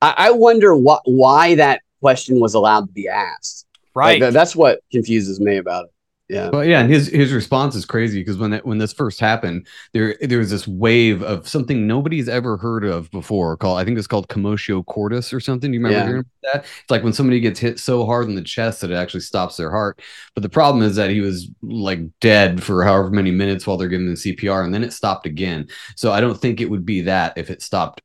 [0.02, 3.66] I wonder what why that question was allowed to be asked.
[3.96, 5.92] Right tha- that's what confuses me about it.
[6.30, 6.50] Yeah.
[6.52, 9.68] Well, yeah, and his his response is crazy because when that when this first happened,
[9.92, 13.98] there there was this wave of something nobody's ever heard of before called I think
[13.98, 15.70] it's called commotio cordis or something.
[15.70, 16.06] Do you remember Yeah.
[16.08, 16.66] hearing about that?
[16.82, 19.58] It's like when somebody gets hit so hard in the chest that it actually stops
[19.58, 20.02] their heart.
[20.34, 23.90] But the problem is that he was like dead for however many minutes while they're
[23.90, 25.68] giving him CPR, and then it stopped again.
[25.98, 28.02] So I don't think it would be that if it stopped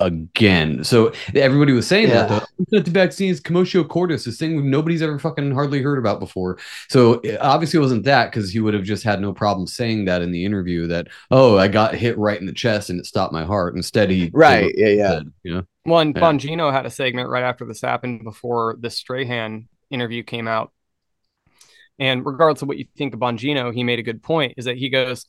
[0.00, 0.82] again.
[0.84, 2.38] So everybody was saying that Yeah.
[2.40, 5.98] the it's not the vaccine is commotio cordis, this thing nobody's ever fucking hardly heard
[5.98, 6.58] about before.
[6.88, 10.06] So it obviously it wasn't that because he would have just had no problem saying
[10.06, 13.06] that in the interview that oh I got hit right in the chest and it
[13.06, 13.76] stopped my heart.
[13.76, 15.10] Instead he Right, yeah, yeah.
[15.10, 16.22] said, you know Well, and Yeah.
[16.22, 20.72] Bongino had a segment right after this happened before the Strahan interview came out.
[21.98, 24.76] And regardless of what you think of Bongino, he made a good point is that
[24.78, 25.26] he goes,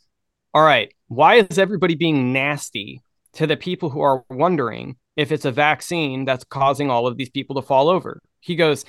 [0.53, 3.01] All right, why is everybody being nasty
[3.33, 7.29] to the people who are wondering if it's a vaccine that's causing all of these
[7.29, 8.21] people to fall over?
[8.39, 8.85] He goes,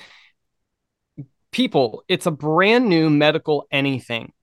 [1.51, 4.33] People, it's a brand new medical anything.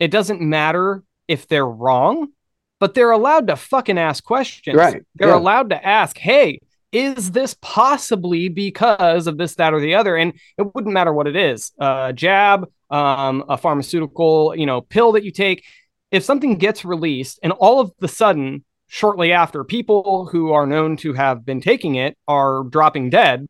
[0.00, 2.32] It doesn't matter if they're wrong,
[2.80, 4.76] but they're allowed to fucking ask questions.
[4.76, 5.36] Right, They're yeah.
[5.38, 6.58] allowed to ask, hey,
[6.90, 10.16] is this possibly because of this, that, or the other?
[10.16, 15.12] And it wouldn't matter what it is a jab, um, a pharmaceutical, you know, pill
[15.12, 15.64] that you take.
[16.10, 20.96] If something gets released and all of the sudden shortly after people who are known
[20.96, 23.46] to have been taking it are dropping dead,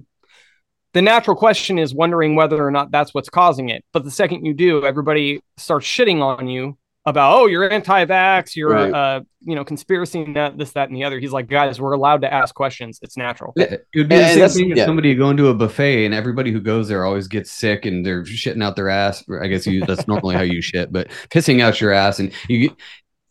[0.93, 3.83] the natural question is wondering whether or not that's what's causing it.
[3.95, 6.77] But the second you do, everybody starts shitting on you
[7.07, 8.93] about, oh, you're anti-vax, you're Right.
[8.93, 11.19] uh, you know, conspiracy nut, this, that, and the other.
[11.19, 12.99] He's like, guys, we're allowed to ask questions.
[13.01, 13.55] It's natural.
[13.57, 16.61] It would be the same thing if somebody going to a buffet and everybody who
[16.61, 19.25] goes there always gets sick and they're shitting out their ass.
[19.41, 22.77] I guess you, that's normally how you shit, but pissing out your ass and you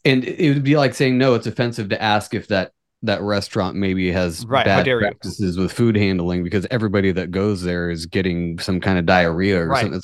[0.06, 2.72] and it would be like saying no, it's offensive to ask if that
[3.02, 5.08] that restaurant maybe has Right, how bad dare you.
[5.08, 9.62] practices with food handling because everybody that goes there is getting some kind of diarrhea
[9.62, 9.82] or Right.
[9.84, 10.02] something.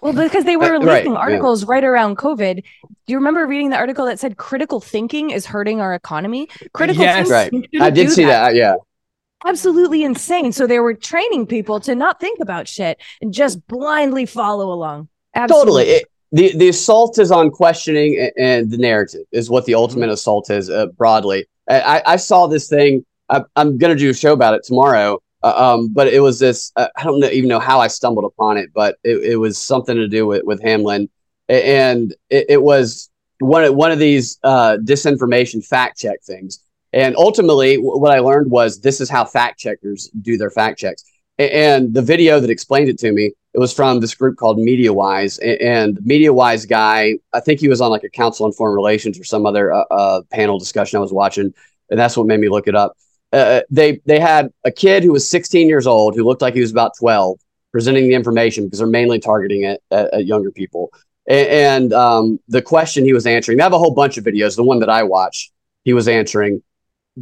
[0.00, 1.18] Well, because they were Uh, right, releasing yeah.
[1.18, 2.56] articles right around COVID.
[2.62, 6.48] Do you remember reading the article that said critical thinking is hurting our economy?
[6.72, 7.28] Critical Yes.
[7.28, 7.52] Right.
[7.80, 8.54] I did do see that.
[8.54, 8.74] Yeah.
[9.44, 10.52] Absolutely insane.
[10.52, 15.08] So they were training people to not think about shit and just blindly follow along.
[15.34, 15.84] Absolutely.
[15.84, 15.84] Totally.
[15.96, 20.50] It, the the assault is on questioning and the narrative is what the ultimate assault
[20.50, 21.46] is uh, broadly.
[21.68, 23.04] I, I- saw this thing.
[23.28, 25.20] I, I'm going to do a show about it tomorrow.
[25.42, 26.72] Uh, um, but it was this.
[26.76, 29.58] Uh, I don't know, even know how I stumbled upon it, but it, it was
[29.60, 31.08] something to do with with Hamlin,
[31.48, 33.10] and it, it was
[33.40, 36.60] one of one of these uh, disinformation fact check things.
[36.92, 40.78] And ultimately, wh- what I learned was this is how fact checkers do their fact
[40.78, 41.04] checks.
[41.38, 45.38] And the video that explained it to me, it was from this group called MediaWise.
[45.62, 49.18] And the MediaWise guy, I think he was on like a Council on Foreign Relations
[49.18, 51.54] or some other uh, uh, panel discussion I was watching,
[51.90, 52.92] and that's what made me look it up.
[53.32, 56.60] Uh, they they had a kid who was 16 years old who looked like he
[56.60, 57.38] was about 12
[57.72, 60.92] presenting the information because they're mainly targeting it at, at younger people.
[61.28, 64.56] A- And um, the question he was answering, they have a whole bunch of videos.
[64.56, 65.50] The one that I watched,
[65.84, 66.62] he was answering,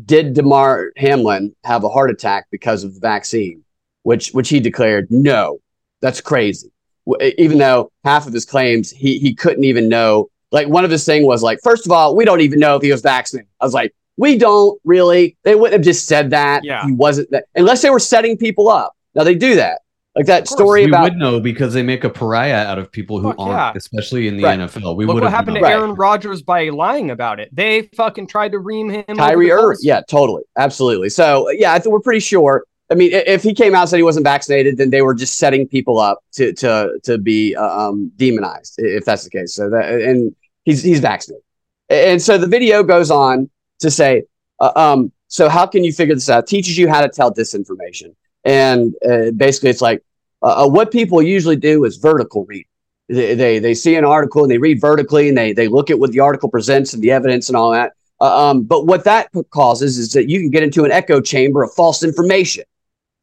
[0.05, 3.65] did Damar Hamlin have a heart attack because of the vaccine?
[4.03, 5.61] Which which he declared, no,
[6.05, 6.71] that's crazy.
[7.07, 10.29] W- Even though half of his claims he he couldn't even know.
[10.53, 12.83] Like one of his thing was like, first of all, we don't even know if
[12.83, 13.49] he was vaccinated.
[13.61, 15.37] I was like, we don't really.
[15.43, 16.63] They wouldn't have just said that.
[16.63, 16.85] Yeah.
[16.87, 18.93] He wasn't that unless they were setting people up.
[19.17, 19.81] Now they do that.
[20.17, 23.19] Like that story we about would know because they make a pariah out of people
[23.19, 23.73] who Fuck aren't, yeah.
[23.77, 24.61] especially in the Right.
[24.61, 24.95] NFL.
[24.95, 25.71] We Look would what have happened to known.
[25.73, 27.49] Aaron Rodgers by lying about it.
[27.53, 29.03] They fucking tried to ream him.
[29.09, 29.79] over Kyrie Irving.
[29.83, 30.45] Yeah, totally.
[30.57, 31.09] Absolutely.
[31.09, 32.63] So, yeah, I think we're pretty sure.
[32.91, 35.37] I mean, if he came out and said he wasn't vaccinated, then they were just
[35.37, 39.55] setting people up to to to be uh, um, demonized, if that's the case.
[39.55, 41.43] So that and he's he's vaccinated,
[41.89, 43.49] and so the video goes on
[43.81, 44.25] to say,
[44.61, 46.47] uh, um, so how can you figure this out?
[46.47, 48.15] Teaches you how to tell disinformation,
[48.45, 50.05] and uh, basically, it's like
[50.43, 52.67] uh, uh, what people usually do is vertical read.
[53.09, 55.99] They, they they see an article and they read vertically and they they look at
[55.99, 57.93] what the article presents and the evidence and all that.
[58.21, 61.63] Uh, um, but what that causes is that you can get into an echo chamber
[61.63, 62.65] of false information.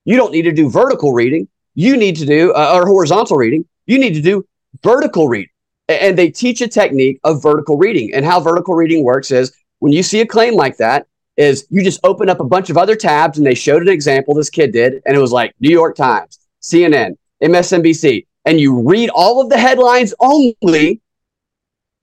[0.06, 1.48] You don't need to do vertical reading.
[1.76, 3.66] You need to do uh, or horizontal reading.
[3.86, 4.46] You need to do
[4.84, 5.50] vertical reading.
[5.88, 8.14] And they teach a technique of vertical reading.
[8.14, 11.84] And how vertical reading works is when you see a claim like that, is you
[11.84, 14.72] just open up a bunch of other tabs and they showed an example this kid
[14.72, 19.50] did, and it was like New York Times, CNN, MSNBC, and you read all of
[19.50, 21.02] the headlines only.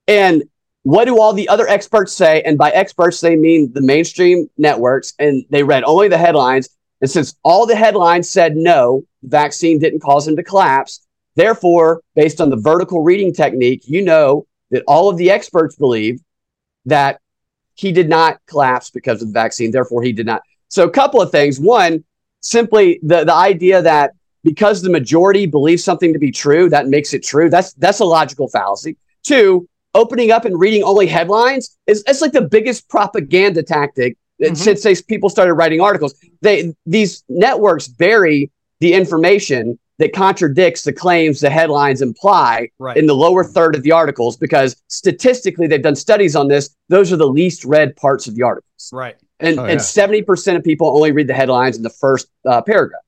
[0.06, 0.42] And
[0.82, 2.42] what do all the other experts say?
[2.42, 6.70] And by experts, they mean the mainstream networks, and they read only the headlines.
[7.00, 12.02] And since all the headlines said no, the vaccine didn't cause him to collapse, therefore,
[12.14, 16.20] based on the vertical reading technique, you know that all of the experts believe
[16.86, 17.20] that
[17.74, 19.70] he did not collapse because of the vaccine.
[19.70, 20.42] Therefore, he did not.
[20.68, 21.60] So, a couple of things.
[21.60, 22.04] One,
[22.40, 27.14] simply the, the idea that because the majority believes something to be true, that makes
[27.14, 27.50] it true.
[27.50, 28.96] That's that's a logical fallacy.
[29.22, 34.56] Two, opening up and reading only headlines is it's like the biggest propaganda tactic that
[34.56, 36.14] since they, people started writing articles.
[36.42, 42.96] They these networks bury the information that contradicts the claims the headlines imply Right.
[42.96, 46.70] in the lower third of the articles because statistically they've done studies on this.
[46.88, 48.90] Those are the least read parts of the articles.
[48.92, 49.16] Right.
[49.40, 49.78] And Oh, and yeah.
[49.78, 53.02] seventy percent of people only read the headlines in the first uh, paragraph.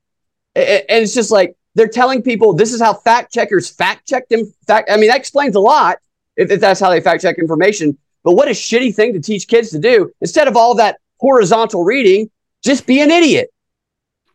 [0.57, 4.09] A- a- And it's just like they're telling people this is how fact checkers fact
[4.09, 4.53] check them.
[4.66, 5.99] Fact, I mean, that explains a lot
[6.37, 7.97] if, if that's how they fact check information.
[8.24, 11.84] But what a shitty thing to teach kids to do instead of all that horizontal
[11.84, 12.30] reading.
[12.64, 13.50] Just be an idiot.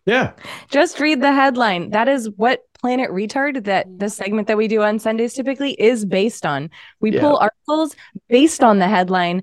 [0.06, 0.34] Yeah.
[0.70, 1.90] Just read the headline.
[1.90, 6.06] That is what Planet Retard, that the segment that we do on Sundays typically is
[6.06, 6.70] based on.
[7.00, 7.22] We Yeah.
[7.22, 7.96] pull articles
[8.30, 9.42] based on the headline,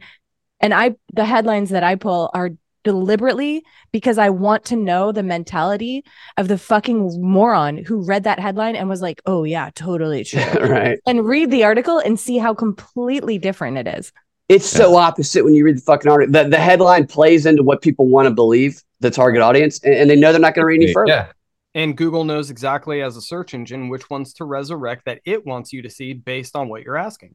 [0.60, 2.50] and I the headlines that I pull are
[2.84, 3.62] deliberately
[3.92, 6.04] because I want to know the mentality
[6.36, 10.40] of the fucking moron who read that headline and was like, "Oh yeah, totally true."
[10.60, 10.98] right.
[11.06, 14.12] and read the article and see how completely different it is.
[14.52, 16.32] It's so opposite when you read the fucking article.
[16.32, 20.10] The, the headline plays into what people want to believe, the target audience, and, and
[20.10, 21.10] they know they're not going to read any further.
[21.12, 21.26] Yeah.
[21.74, 25.72] And Google knows exactly as a search engine which ones to resurrect that it wants
[25.72, 27.34] you to see based on what you're asking.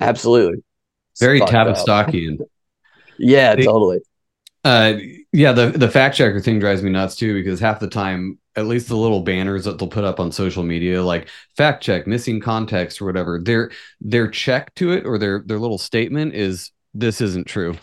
[0.00, 0.62] Absolutely.
[1.12, 1.68] It's Very fucked up.
[1.76, 2.38] Tavistockian.
[3.20, 3.98] Yeah, They- totally.
[4.64, 4.94] Uh,
[5.32, 8.66] yeah, the the fact checker thing drives me nuts too because half the time, at
[8.66, 12.40] least the little banners that they'll put up on social media, like fact check, missing
[12.40, 17.20] context or whatever, their their check to it or their their little statement is this
[17.20, 17.76] isn't true.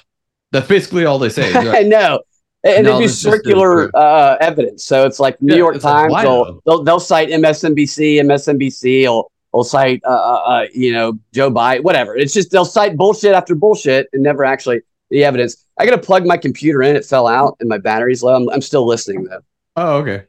[0.51, 1.51] That's basically all they say.
[1.51, 2.21] They're I know.
[2.63, 4.85] And No, they do circular uh, evidence.
[4.85, 9.31] So it's like New Yeah, York it's like, Times, they'll, they'll, cite MSNBC, MSNBC will,
[9.53, 12.17] will cite, uh, uh, uh, you know, Joe Biden, whatever.
[12.17, 15.63] It's just they'll cite bullshit after bullshit and never actually the evidence.
[15.77, 16.95] I got to plug my computer in.
[16.95, 18.35] It fell out and my battery's low.
[18.35, 19.41] I'm, I'm still listening though.
[19.75, 20.23] Oh, okay.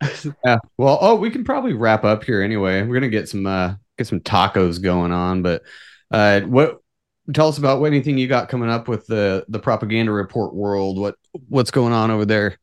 [0.44, 0.58] yeah.
[0.76, 2.82] Well, oh, we can probably wrap up here anyway.
[2.82, 5.62] We're gonna get some uh get some tacos going on, but
[6.10, 6.80] uh what
[7.34, 10.98] tell us about what anything you got coming up with the the propaganda report world.
[10.98, 11.16] What
[11.48, 12.58] what's going on over there?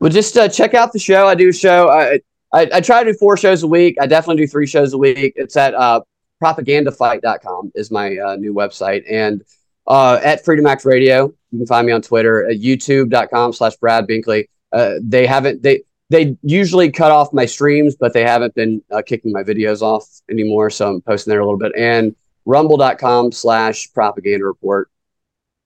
[0.00, 1.26] Well, just uh, check out the show.
[1.26, 1.88] I do a show.
[1.88, 2.20] I,
[2.52, 3.96] I I try to do four shows a week.
[4.00, 5.34] I definitely do three shows a week.
[5.36, 6.02] It's at uh,
[6.42, 9.42] propagandafight.com is my uh, new website, and
[9.86, 11.32] uh, at Freedom Act Radio.
[11.50, 14.48] You can find me on Twitter at youtube.com slash Brad Binkley.
[14.72, 19.02] Uh, they haven't they they usually cut off my streams, but they haven't been uh,
[19.04, 20.68] kicking my videos off anymore.
[20.68, 21.72] So I'm posting there a little bit.
[21.76, 24.90] And rumble.com slash propaganda report.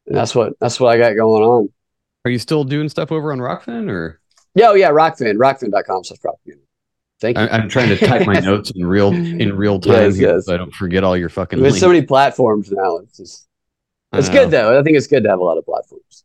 [0.07, 1.69] And that's what that's what I got going on.
[2.25, 4.21] Are you still doing stuff over on Rokfin or
[4.55, 6.63] Yeah, oh, yeah, Rokfin, rokfin.com slash propaganda.
[7.21, 7.45] Thank you.
[7.45, 10.47] I, am trying to type my notes in real in real time Yes, yes.
[10.47, 11.81] so I don't forget all your fucking There's links.
[11.81, 12.99] so many platforms now.
[12.99, 13.49] It's just
[14.13, 14.79] it's good though.
[14.79, 16.25] I think it's good to have a lot of platforms.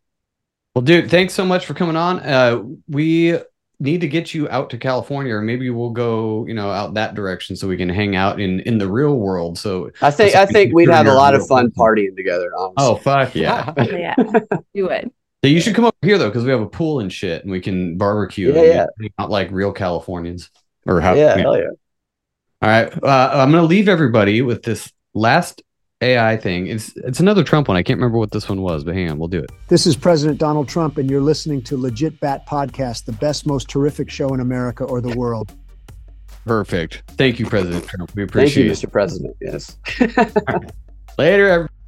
[0.76, 2.20] Well, dude, thanks so much for coming on.
[2.20, 3.38] Uh, we
[3.82, 7.16] need to get you out to California, or maybe we'll go, you know, out that
[7.16, 9.58] direction so we can hang out in in the real world.
[9.58, 12.52] So I think I think we'd have a lot of fun partying together.
[12.56, 12.76] Honestly.
[12.78, 13.74] Oh fuck yeah!
[13.78, 14.16] yeah,
[14.74, 15.12] you would.
[15.44, 17.52] So you should come over here though, because we have a pool and shit, and
[17.52, 18.54] we can barbecue.
[18.54, 18.86] Yeah, and yeah.
[19.00, 20.50] hang out like real Californians.
[20.86, 21.14] Or how?
[21.14, 21.70] yeah, hell yeah.
[22.62, 25.64] All right, uh, I'm gonna leave everybody with this last
[26.02, 26.68] AI thing.
[26.68, 27.78] It's it's another Trump one.
[27.78, 29.52] I can't remember what this one was, but hang on, we'll do it.
[29.68, 33.70] This is President Donald Trump, and you're listening to Legit Bat Podcast, the best, most
[33.70, 35.54] terrific show in America or the world.
[36.46, 37.04] Perfect.
[37.12, 38.16] Thank you, President Trump.
[38.16, 38.76] We Thank appreciate you, it.
[38.76, 38.92] Mr.
[38.92, 39.38] President.
[39.40, 39.78] Yes.
[41.18, 41.81] Later, everybody.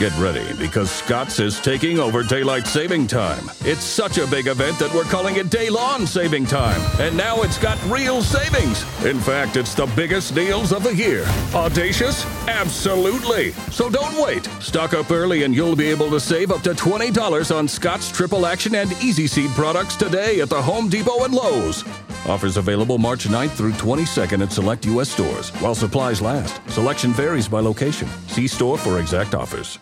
[0.00, 3.48] Get ready because Scotts is taking over daylight saving time.
[3.60, 5.68] It's such a big event that we're calling it Day
[6.04, 6.80] Saving Time.
[7.00, 8.82] And now it's got real savings.
[9.04, 11.24] In fact, it's the biggest deals of the year.
[11.54, 12.26] Audacious?
[12.48, 13.52] Absolutely.
[13.70, 14.46] So don't wait.
[14.60, 18.46] Stock up early and you'll be able to save up to $20 on Scotts Triple
[18.46, 21.84] Action and Easy Seed products today at the Home Depot and Lowe's.
[22.26, 25.10] Offers available March 9th through 22nd at select U.S.
[25.10, 26.60] stores while supplies last.
[26.70, 28.08] Selection varies by location.
[28.28, 29.78] See store for exact offers.